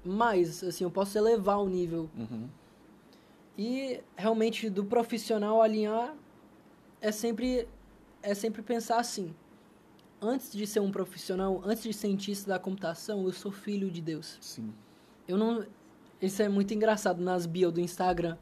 [0.04, 2.10] mais, assim, eu posso elevar o nível.
[2.18, 2.47] Uhum.
[3.58, 6.16] E realmente do profissional alinhar
[6.99, 7.68] é sempre
[8.22, 9.34] é sempre pensar assim.
[10.22, 14.38] Antes de ser um profissional, antes de cientista da computação, eu sou filho de Deus.
[14.41, 14.74] Sim.
[15.28, 15.66] Eu não
[16.22, 18.38] isso é muito engraçado nas bio do Instagram.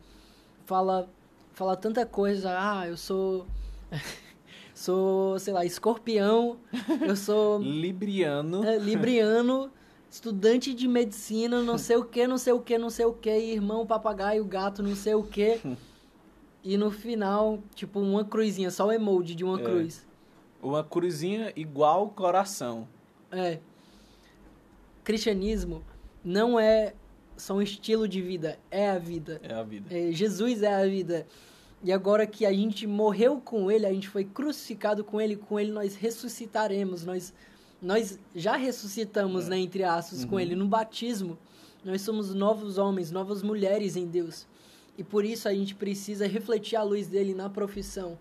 [0.66, 1.10] Fala
[1.54, 3.46] fala tanta coisa, ah, eu sou
[4.74, 6.58] sou, sei lá, escorpião,
[7.02, 7.60] eu sou.
[7.62, 8.64] Libriano.
[8.64, 9.72] É, libriano,
[10.12, 13.30] estudante de medicina, não sei o que, não sei o que, não sei o que,
[13.30, 15.62] irmão, papagaio, gato, não sei o que.
[16.62, 19.64] e no final, tipo, uma cruzinha, só o emoji de uma é.
[19.64, 20.06] cruz.
[20.62, 22.88] Uma cruzinha igual coração.
[23.32, 23.60] É.
[25.02, 25.82] Cristianismo
[26.24, 26.94] não é
[27.38, 29.40] só um estilo de vida, é a vida.
[29.42, 29.88] É a vida.
[29.90, 31.26] É, Jesus é a vida.
[31.82, 35.58] E agora que a gente morreu com ele, a gente foi crucificado com ele, com
[35.58, 37.06] ele nós ressuscitaremos.
[37.06, 37.34] Nós,
[37.82, 39.50] nós já ressuscitamos, é.
[39.52, 40.30] né, entre aspas, uhum.
[40.30, 41.38] com ele no batismo.
[41.84, 44.46] Nós somos novos homens, novas mulheres em Deus.
[44.98, 48.18] E por isso a gente precisa refletir a luz dele na profissão.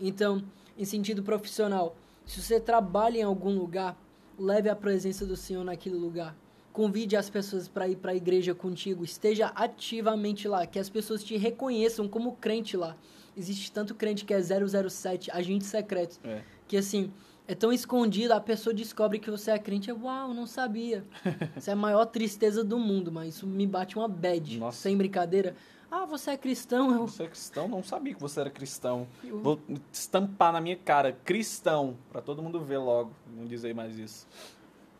[0.00, 0.42] Então,
[0.78, 3.96] em sentido profissional, se você trabalha em algum lugar,
[4.38, 6.36] leve a presença do Senhor naquele lugar.
[6.72, 9.04] Convide as pessoas para ir para a igreja contigo.
[9.04, 10.66] Esteja ativamente lá.
[10.66, 12.96] Que as pessoas te reconheçam como crente lá.
[13.36, 16.20] Existe tanto crente que é 007, agente secreto.
[16.22, 16.42] É.
[16.68, 17.12] Que assim,
[17.48, 19.90] é tão escondido, a pessoa descobre que você é crente.
[19.90, 21.02] Uau, não sabia.
[21.56, 24.58] Isso é a maior tristeza do mundo, mas isso me bate uma bad.
[24.58, 24.82] Nossa.
[24.82, 25.56] Sem brincadeira.
[25.90, 26.92] Ah, você é cristão?
[26.92, 27.08] Eu...
[27.08, 27.66] Você é cristão?
[27.66, 29.08] Não sabia que você era cristão.
[29.24, 29.40] Eu...
[29.40, 29.58] Vou
[29.90, 33.12] estampar na minha cara, cristão, para todo mundo ver logo.
[33.34, 34.28] Não dizer mais isso.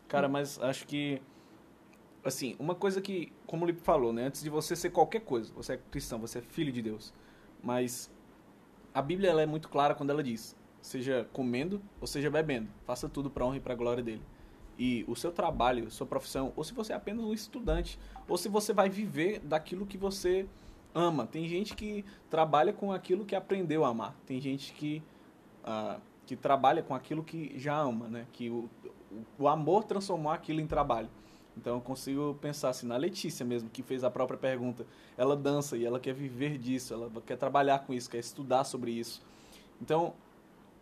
[0.07, 1.21] Cara, mas acho que
[2.23, 4.25] assim, uma coisa que, como o Lipe falou, né?
[4.25, 7.13] Antes de você ser qualquer coisa, você é cristão, você é filho de Deus.
[7.61, 8.11] Mas
[8.91, 13.07] a Bíblia ela é muito clara quando ela diz: seja comendo ou seja bebendo, faça
[13.09, 14.21] tudo para honra e para glória dele.
[14.77, 18.47] E o seu trabalho, sua profissão, ou se você é apenas um estudante, ou se
[18.47, 20.47] você vai viver daquilo que você
[20.95, 21.27] ama.
[21.27, 24.15] Tem gente que trabalha com aquilo que aprendeu a amar.
[24.25, 25.03] Tem gente que,
[25.65, 28.25] uh, que trabalha com aquilo que já ama, né?
[28.31, 28.69] Que o,
[29.37, 31.09] o amor transformou aquilo em trabalho.
[31.57, 34.85] Então eu consigo pensar assim, na Letícia mesmo, que fez a própria pergunta.
[35.17, 38.91] Ela dança e ela quer viver disso, ela quer trabalhar com isso, quer estudar sobre
[38.91, 39.21] isso.
[39.81, 40.13] Então,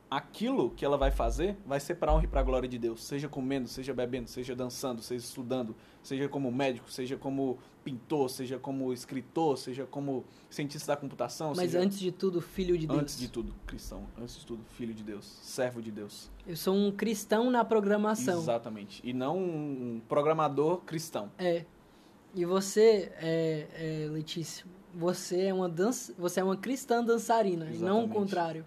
[0.09, 3.03] aquilo que ela vai fazer vai ser para honra e para a glória de Deus,
[3.03, 8.57] seja comendo, seja bebendo, seja dançando, seja estudando, seja como médico, seja como pintor, seja
[8.57, 11.53] como escritor, seja como cientista da computação.
[11.55, 11.83] Mas seja...
[11.83, 12.99] antes de tudo, filho de Deus.
[12.99, 14.07] Antes de tudo, cristão.
[14.17, 16.29] Antes de tudo, filho de Deus, servo de Deus.
[16.45, 18.39] Eu sou um cristão na programação.
[18.39, 19.01] Exatamente.
[19.03, 21.31] E não um programador cristão.
[21.37, 21.65] É.
[22.35, 27.81] E você, é, é, Letícia, você é uma dança, você é uma cristã dançarina, Exatamente.
[27.81, 28.65] e não o contrário.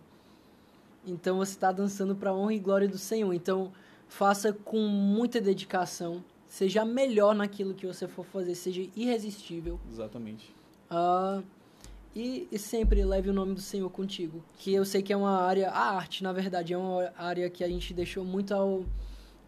[1.07, 3.32] Então você está dançando para a honra e glória do Senhor.
[3.32, 3.72] Então
[4.09, 9.80] faça com muita dedicação, seja melhor naquilo que você for fazer, seja irresistível.
[9.90, 10.55] Exatamente.
[10.90, 11.42] Uh,
[12.14, 14.42] e, e, sempre leve o nome do Senhor contigo.
[14.59, 17.62] Que eu sei que é uma área, a arte, na verdade, é uma área que
[17.62, 18.84] a gente deixou muito ao,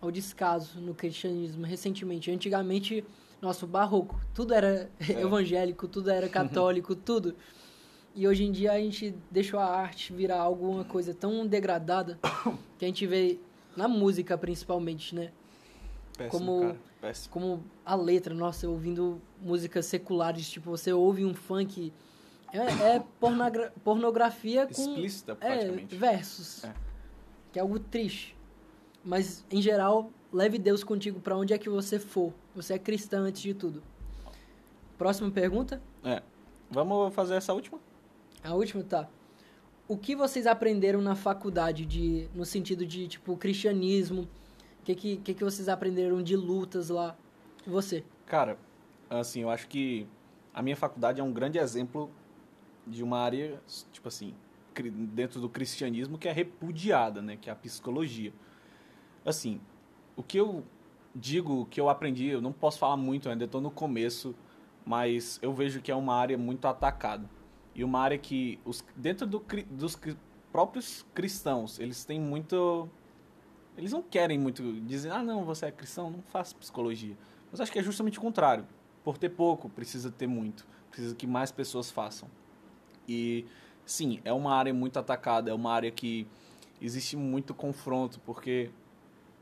[0.00, 2.30] ao descaso no cristianismo recentemente.
[2.30, 3.04] Antigamente,
[3.40, 5.20] nosso barroco, tudo era é.
[5.20, 7.34] evangélico, tudo era católico, tudo.
[8.14, 12.18] E hoje em dia a gente deixou a arte virar alguma coisa tão degradada
[12.78, 13.38] que a gente vê
[13.76, 15.32] na música principalmente, né?
[16.16, 16.78] Péssimo, como, cara.
[17.00, 17.32] Péssimo.
[17.32, 21.92] como a letra, nossa, ouvindo músicas seculares, tipo, você ouve um funk.
[22.52, 24.72] É, é pornogra pornografia com.
[24.72, 25.94] Explícita, praticamente.
[25.94, 26.64] É, versos.
[26.64, 26.74] É.
[27.50, 28.36] Que é algo triste.
[29.02, 32.32] Mas, em geral, leve Deus contigo para onde é que você for.
[32.54, 33.82] Você é cristão antes de tudo.
[34.98, 35.80] Próxima pergunta?
[36.04, 36.22] É.
[36.70, 37.80] Vamos fazer essa última?
[38.44, 39.08] A última, tá.
[39.86, 44.22] O que vocês aprenderam na faculdade, de, no sentido de, tipo, cristianismo?
[44.80, 47.16] O que, que, que, vocês aprenderam de lutas lá?
[47.66, 48.04] Você?
[48.26, 48.58] Cara,
[49.08, 50.06] assim, eu acho que
[50.52, 52.10] a minha faculdade é um grande exemplo
[52.84, 53.60] de uma área,
[53.92, 54.34] tipo assim,
[54.74, 57.36] dentro do cristianismo que é repudiada, né?
[57.36, 58.32] Que é a psicologia.
[59.24, 59.60] Assim,
[60.16, 60.64] o que eu
[61.14, 64.34] digo, que eu aprendi, eu não posso falar muito ainda, estou no começo,
[64.84, 67.28] mas eu vejo que é uma área muito atacada
[67.74, 69.98] e uma área que os, dentro do, dos
[70.50, 72.88] próprios cristãos eles têm muito
[73.76, 77.16] eles não querem muito dizer ah não você é cristão não faça psicologia.
[77.50, 78.66] Mas acho que é justamente o contrário.
[79.04, 80.66] Por ter pouco precisa ter muito.
[80.90, 82.28] Precisa que mais pessoas façam.
[83.08, 83.46] E
[83.84, 86.26] sim é uma área muito atacada é uma área que
[86.80, 88.70] existe muito confronto porque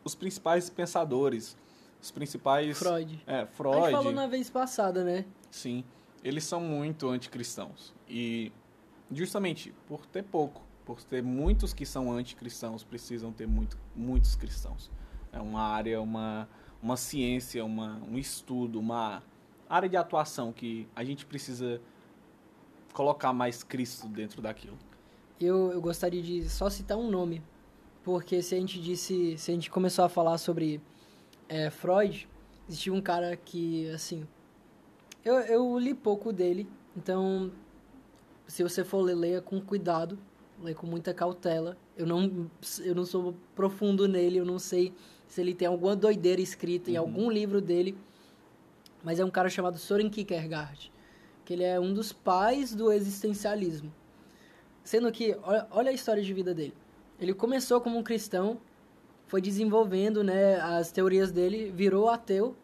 [0.05, 1.59] os principais pensadores
[2.01, 3.23] os principais Freud.
[3.27, 5.27] É Freud a gente falou na vez passada né?
[5.51, 5.85] Sim
[6.23, 7.95] eles são muito anticristãos.
[8.09, 8.53] E
[9.11, 14.91] justamente por ter pouco, por ter muitos que são anticristãos, precisam ter muito, muitos cristãos.
[15.33, 16.49] É uma área, uma,
[16.83, 19.23] uma ciência, uma, um estudo, uma
[19.69, 21.81] área de atuação que a gente precisa
[22.93, 24.77] colocar mais Cristo dentro daquilo.
[25.41, 27.43] Eu, eu gostaria de só citar um nome,
[28.03, 30.83] porque se a gente disse, se a gente começou a falar sobre
[31.49, 32.29] é, Freud,
[32.69, 34.27] existia um cara que, assim,
[35.25, 37.51] eu, eu li pouco dele, então
[38.51, 40.19] se você for ler, leia com cuidado,
[40.61, 41.77] leia com muita cautela.
[41.97, 42.51] Eu não,
[42.81, 44.93] eu não sou profundo nele, eu não sei
[45.29, 46.95] se ele tem alguma doideira escrita uhum.
[46.95, 47.97] em algum livro dele,
[49.05, 50.93] mas é um cara chamado Soren Kierkegaard,
[51.45, 53.93] que ele é um dos pais do existencialismo.
[54.83, 56.75] Sendo que, olha, olha a história de vida dele.
[57.21, 58.59] Ele começou como um cristão,
[59.27, 62.57] foi desenvolvendo né, as teorias dele, virou ateu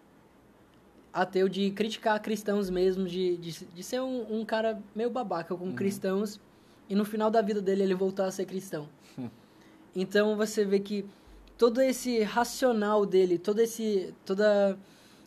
[1.16, 5.64] ateu de criticar cristãos mesmo, de, de, de ser um, um cara meio babaca com
[5.64, 5.74] uhum.
[5.74, 6.38] cristãos,
[6.90, 8.86] e no final da vida dele ele voltou a ser cristão.
[9.18, 9.30] Hum.
[9.94, 11.06] Então você vê que
[11.56, 14.78] todo esse racional dele, todo esse, toda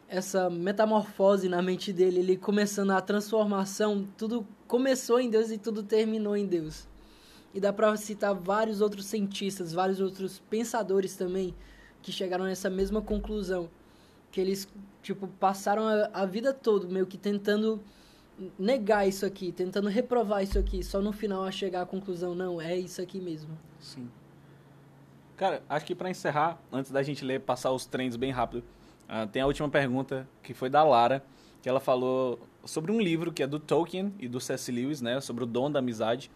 [0.08, 5.82] essa metamorfose na mente dele, ele começando a transformação, tudo começou em Deus e tudo
[5.82, 6.88] terminou em Deus.
[7.52, 11.56] E dá para citar vários outros cientistas, vários outros pensadores também
[12.04, 13.72] que chegaram nessa mesma conclusão
[14.32, 14.68] que eles
[15.02, 17.82] tipo passaram a, a, vida toda meio que tentando
[18.58, 22.62] negar isso aqui, tentando reprovar isso aqui, só no final a chegar à conclusão não
[22.62, 23.58] é isso aqui mesmo.
[23.80, 24.10] Sim.
[25.36, 28.64] Cara, acho que para encerrar, antes da gente ler, passar os trends bem rápido,
[29.08, 31.24] uh, tem a última pergunta que foi da Lara,
[31.62, 34.72] que ela falou sobre um livro que é do Tolkien e do C.S.
[34.72, 36.30] Lewis, né, sobre o dom da amizade.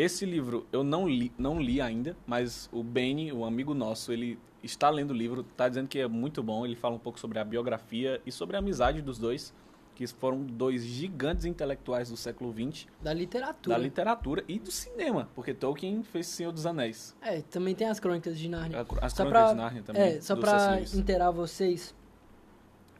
[0.00, 4.38] Esse livro eu não li, não li ainda, mas o Benny, o amigo nosso, ele
[4.62, 6.64] está lendo o livro, está dizendo que é muito bom.
[6.64, 9.54] Ele fala um pouco sobre a biografia e sobre a amizade dos dois,
[9.94, 12.86] que foram dois gigantes intelectuais do século XX.
[13.02, 13.76] Da literatura.
[13.76, 17.16] Da literatura e do cinema, porque Tolkien fez Senhor dos Anéis.
[17.20, 18.86] É, também tem as Crônicas de Nárnia.
[19.02, 20.02] As só Crônicas pra, de Nárnia também.
[20.02, 21.94] É, só para inteirar vocês,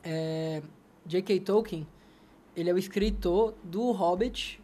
[0.03, 0.62] é,
[1.07, 1.40] J.K.
[1.40, 1.86] Tolkien,
[2.57, 4.61] ele é o escritor do Hobbit,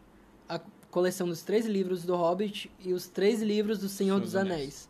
[0.95, 4.55] coleção dos três livros do Hobbit e os três livros do Senhor, Senhor dos Anéis.
[4.55, 4.89] Anéis.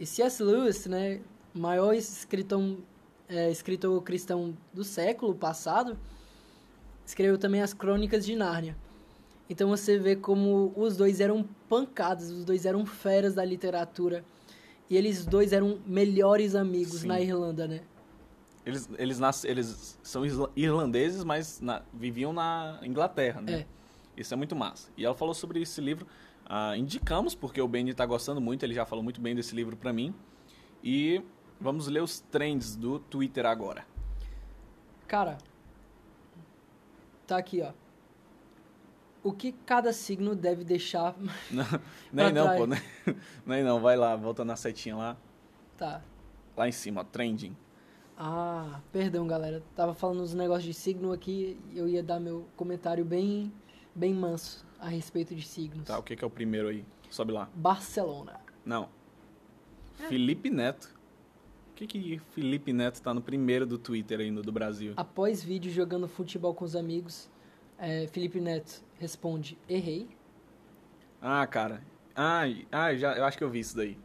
[0.00, 0.42] E C.S.
[0.42, 1.20] Lewis, né,
[1.52, 2.78] maior escritor,
[3.28, 5.98] é, escritor cristão do século passado,
[7.04, 8.74] escreveu também as Crônicas de Nárnia.
[9.50, 14.24] Então você vê como os dois eram pancadas, os dois eram feras da literatura.
[14.88, 17.08] E eles dois eram melhores amigos Sim.
[17.08, 17.82] na Irlanda, né?
[18.64, 20.22] Eles, eles, nas, eles são
[20.56, 23.52] irlandeses, mas na, viviam na Inglaterra, né?
[23.52, 23.79] É.
[24.20, 24.90] Isso é muito massa.
[24.96, 26.06] E ela falou sobre esse livro.
[26.44, 29.76] Uh, indicamos, porque o Benny está gostando muito, ele já falou muito bem desse livro
[29.76, 30.14] para mim.
[30.82, 31.22] E
[31.60, 33.86] vamos ler os trends do Twitter agora.
[35.06, 35.38] Cara,
[37.26, 37.72] tá aqui, ó.
[39.22, 41.14] O que cada signo deve deixar.
[41.50, 41.64] Não,
[42.12, 42.66] nem não, pô.
[42.66, 42.80] Nem,
[43.46, 45.16] nem não, vai lá, volta na setinha lá.
[45.76, 46.02] Tá.
[46.56, 47.54] Lá em cima, ó, trending.
[48.16, 49.62] Ah, perdão, galera.
[49.74, 53.52] Tava falando uns negócios de signo aqui eu ia dar meu comentário bem,
[53.94, 55.84] bem manso a respeito de signos.
[55.84, 56.84] Tá, o que, que é o primeiro aí?
[57.10, 57.48] Sobe lá.
[57.54, 58.40] Barcelona.
[58.64, 58.88] Não.
[60.00, 60.08] É.
[60.08, 60.98] Felipe Neto.
[61.70, 64.94] O que que Felipe Neto tá no primeiro do Twitter ainda do Brasil?
[64.96, 67.30] Após vídeo jogando futebol com os amigos,
[67.78, 70.08] é, Felipe Neto responde, errei.
[71.20, 71.82] Ah, cara.
[72.14, 73.98] Ah, ah já, eu acho que eu vi isso daí.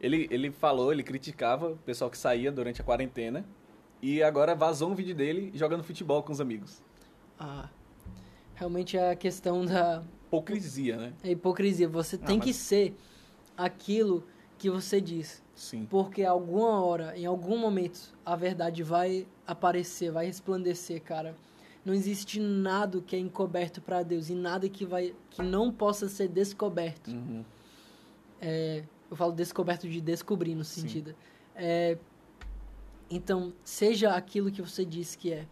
[0.00, 3.44] Ele, ele falou, ele criticava o pessoal que saía durante a quarentena
[4.02, 6.82] e agora vazou um vídeo dele jogando futebol com os amigos.
[7.38, 7.68] Ah,
[8.60, 11.14] realmente é a questão da hipocrisia, né?
[11.24, 11.88] É hipocrisia.
[11.88, 12.44] Você ah, tem mas...
[12.44, 12.94] que ser
[13.56, 14.22] aquilo
[14.58, 15.42] que você diz.
[15.54, 15.86] Sim.
[15.88, 21.34] Porque alguma hora, em algum momento, a verdade vai aparecer, vai resplandecer, cara.
[21.82, 26.06] Não existe nada que é encoberto para Deus e nada que vai que não possa
[26.06, 27.08] ser descoberto.
[27.08, 27.42] Uhum.
[28.42, 31.14] É, eu falo descoberto de descobrir no sentido.
[31.56, 31.96] É,
[33.10, 35.46] então, seja aquilo que você diz que é.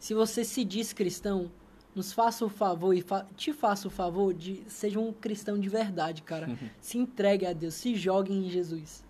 [0.00, 1.48] Se você se diz cristão,
[1.94, 5.68] nos faça o favor e fa te faça o favor de seja um cristão de
[5.68, 6.48] verdade, cara.
[6.80, 9.04] Se entregue a Deus, se jogue em Jesus.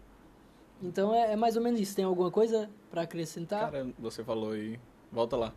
[0.83, 1.95] Então é, é mais ou menos isso.
[1.95, 3.71] Tem alguma coisa para acrescentar?
[3.71, 4.79] Cara, você falou aí.
[5.11, 5.55] Volta lá.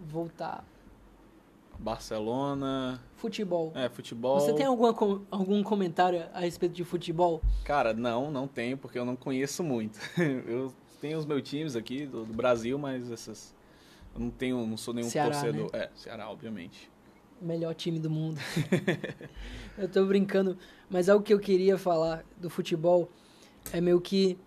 [0.00, 0.64] Voltar.
[1.78, 3.00] Barcelona.
[3.16, 3.72] Futebol.
[3.74, 4.40] É, futebol.
[4.40, 4.94] Você tem alguma,
[5.30, 7.40] algum comentário a respeito de futebol?
[7.64, 9.98] Cara, não, não tenho, porque eu não conheço muito.
[10.18, 13.53] eu tenho os meus times aqui do, do Brasil, mas essas
[14.14, 15.70] eu não tenho, não sou nenhum Ceará, torcedor.
[15.72, 15.78] Né?
[15.80, 16.90] É, Ceará, obviamente.
[17.40, 18.40] Melhor time do mundo.
[19.76, 20.56] eu tô brincando,
[20.88, 23.08] mas algo que eu queria falar do futebol
[23.72, 24.38] é meio que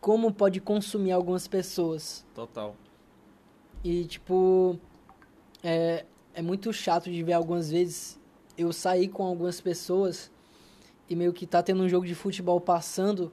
[0.00, 2.26] como pode consumir algumas pessoas.
[2.34, 2.76] Total.
[3.82, 4.78] E tipo,
[5.62, 8.20] é, é muito chato de ver algumas vezes
[8.56, 10.30] eu sair com algumas pessoas
[11.08, 13.32] e meio que tá tendo um jogo de futebol passando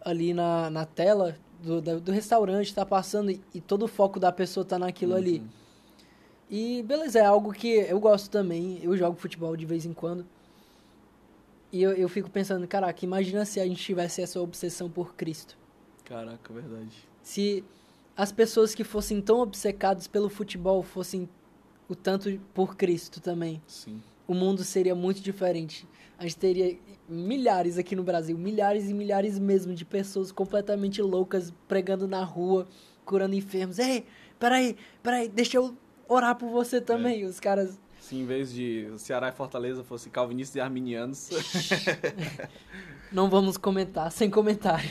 [0.00, 4.30] ali na, na tela do, do restaurante tá passando e, e, todo o foco da
[4.30, 5.18] pessoa tá naquilo uhum.
[5.18, 5.42] ali.
[6.48, 8.78] E beleza, é algo que eu gosto também.
[8.82, 10.24] Eu jogo futebol de vez em quando.
[11.72, 15.58] E eu, eu fico pensando, caraca, imagina se a gente tivesse essa obsessão por Cristo.
[16.04, 16.92] Caraca, verdade.
[17.22, 17.64] Se
[18.16, 21.28] as pessoas que fossem tão obcecadas pelo futebol fossem
[21.88, 23.60] o tanto por Cristo também.
[23.66, 24.00] Sim.
[24.26, 25.86] O mundo seria muito diferente.
[26.18, 31.52] A gente teria milhares aqui no Brasil, milhares e milhares mesmo de pessoas completamente loucas
[31.68, 32.66] pregando na rua,
[33.04, 33.78] curando enfermos.
[33.78, 34.06] Ei,
[34.38, 35.76] peraí, peraí, deixa eu
[36.08, 37.22] orar por você também.
[37.22, 37.26] É.
[37.26, 37.78] Os caras.
[38.00, 41.30] Se em vez de Ceará e Fortaleza fosse calvinistas e arminianos.
[43.12, 44.90] Não vamos comentar, sem comentário.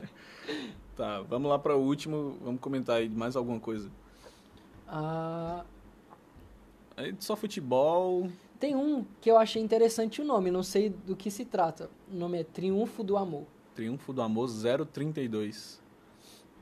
[0.96, 2.36] tá, vamos lá para o último.
[2.42, 3.90] Vamos comentar aí mais alguma coisa.
[4.86, 5.64] Ah.
[6.96, 8.28] Aí só futebol.
[8.64, 11.90] Tem um que eu achei interessante o nome, não sei do que se trata.
[12.10, 13.44] O nome é Triunfo do Amor.
[13.74, 14.48] Triunfo do Amor
[14.90, 15.82] 032.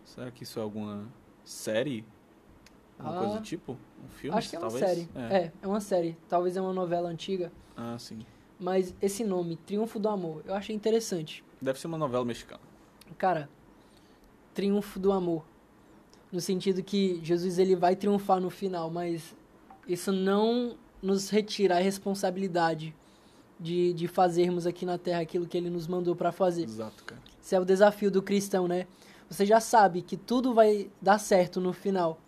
[0.05, 1.07] Será que isso é alguma
[1.45, 2.05] série?
[2.99, 3.79] Alguma ah, coisa do tipo?
[4.05, 4.37] Um filme?
[4.37, 4.85] Acho que é uma talvez?
[4.85, 5.09] série.
[5.15, 5.37] É.
[5.37, 6.19] é, é uma série.
[6.29, 7.53] Talvez é uma novela antiga.
[7.77, 8.27] Ah, sim.
[8.59, 11.45] Mas esse nome, Triunfo do Amor, eu achei interessante.
[11.61, 12.63] Deve ser uma novela mexicana.
[13.17, 13.49] Cara,
[14.53, 15.45] Triunfo do Amor.
[16.33, 19.37] No sentido que Jesus ele vai triunfar no final, mas
[19.87, 22.95] isso não nos retira a responsabilidade
[23.59, 26.65] de, de fazermos aqui na Terra aquilo que Ele nos mandou para fazer.
[26.65, 27.21] Exato, cara.
[27.43, 28.87] Esse é o desafio do cristão, né?
[29.29, 32.21] Você já sabe que tudo vai dar certo no final.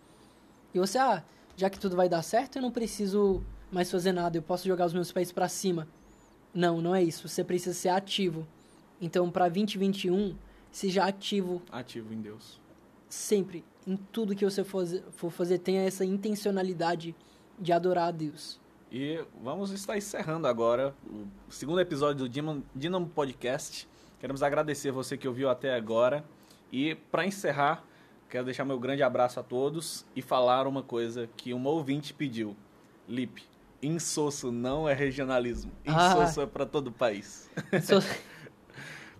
[0.73, 1.23] E você, ah,
[1.55, 4.85] já que tudo vai dar certo, eu não preciso mais fazer nada, eu posso jogar
[4.85, 5.87] os meus pés para cima.
[6.53, 7.27] Não, não é isso.
[7.27, 8.45] Você precisa ser ativo.
[8.99, 10.35] Então, para 2021,
[10.71, 12.59] seja ativo Ativo em Deus.
[13.09, 13.63] sempre.
[13.85, 17.13] Em tudo que você for for fazer, tenha essa intencionalidade
[17.59, 18.59] de adorar a Deus.
[18.97, 23.85] E vamos estar encerrando agora o segundo episódio do Dinamo, Podcast.
[24.21, 26.23] Queremos agradecer você que ouviu até agora.
[26.71, 27.83] E para encerrar,
[28.29, 32.55] quero deixar meu grande abraço a todos e falar uma coisa que uma ouvinte pediu.
[33.05, 33.43] Lipe,
[33.83, 35.73] insosso não é regionalismo.
[35.85, 36.11] Ah.
[36.13, 37.49] Insosso é para todo o país.
[37.73, 37.99] Inso-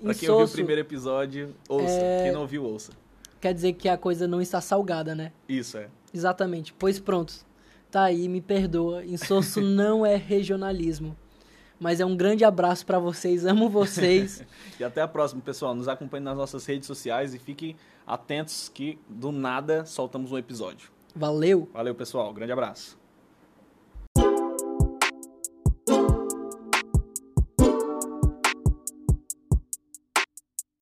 [0.01, 1.89] Pra quem ouviu o Insosso primeiro episódio, ouça.
[1.89, 2.93] é- Quem não ouviu, ouça.
[3.41, 5.33] quer dizer que a coisa não está salgada, né?
[5.49, 5.89] Isso é.
[6.13, 6.73] Exatamente.
[6.73, 7.45] Pois pronto.
[7.91, 9.05] Tá aí, me perdoa.
[9.05, 11.15] Insosso não é regionalismo.
[11.79, 13.45] Mas é um grande abraço para vocês.
[13.45, 14.43] Amo vocês.
[14.79, 15.73] E até a próxima, pessoal.
[15.73, 17.75] Nos acompanhe nas nossas redes sociais e fiquem
[18.05, 20.89] atentos que do nada soltamos um episódio.
[21.15, 21.69] Valeu!
[21.73, 22.33] Valeu, pessoal.
[22.33, 22.97] Grande abraço.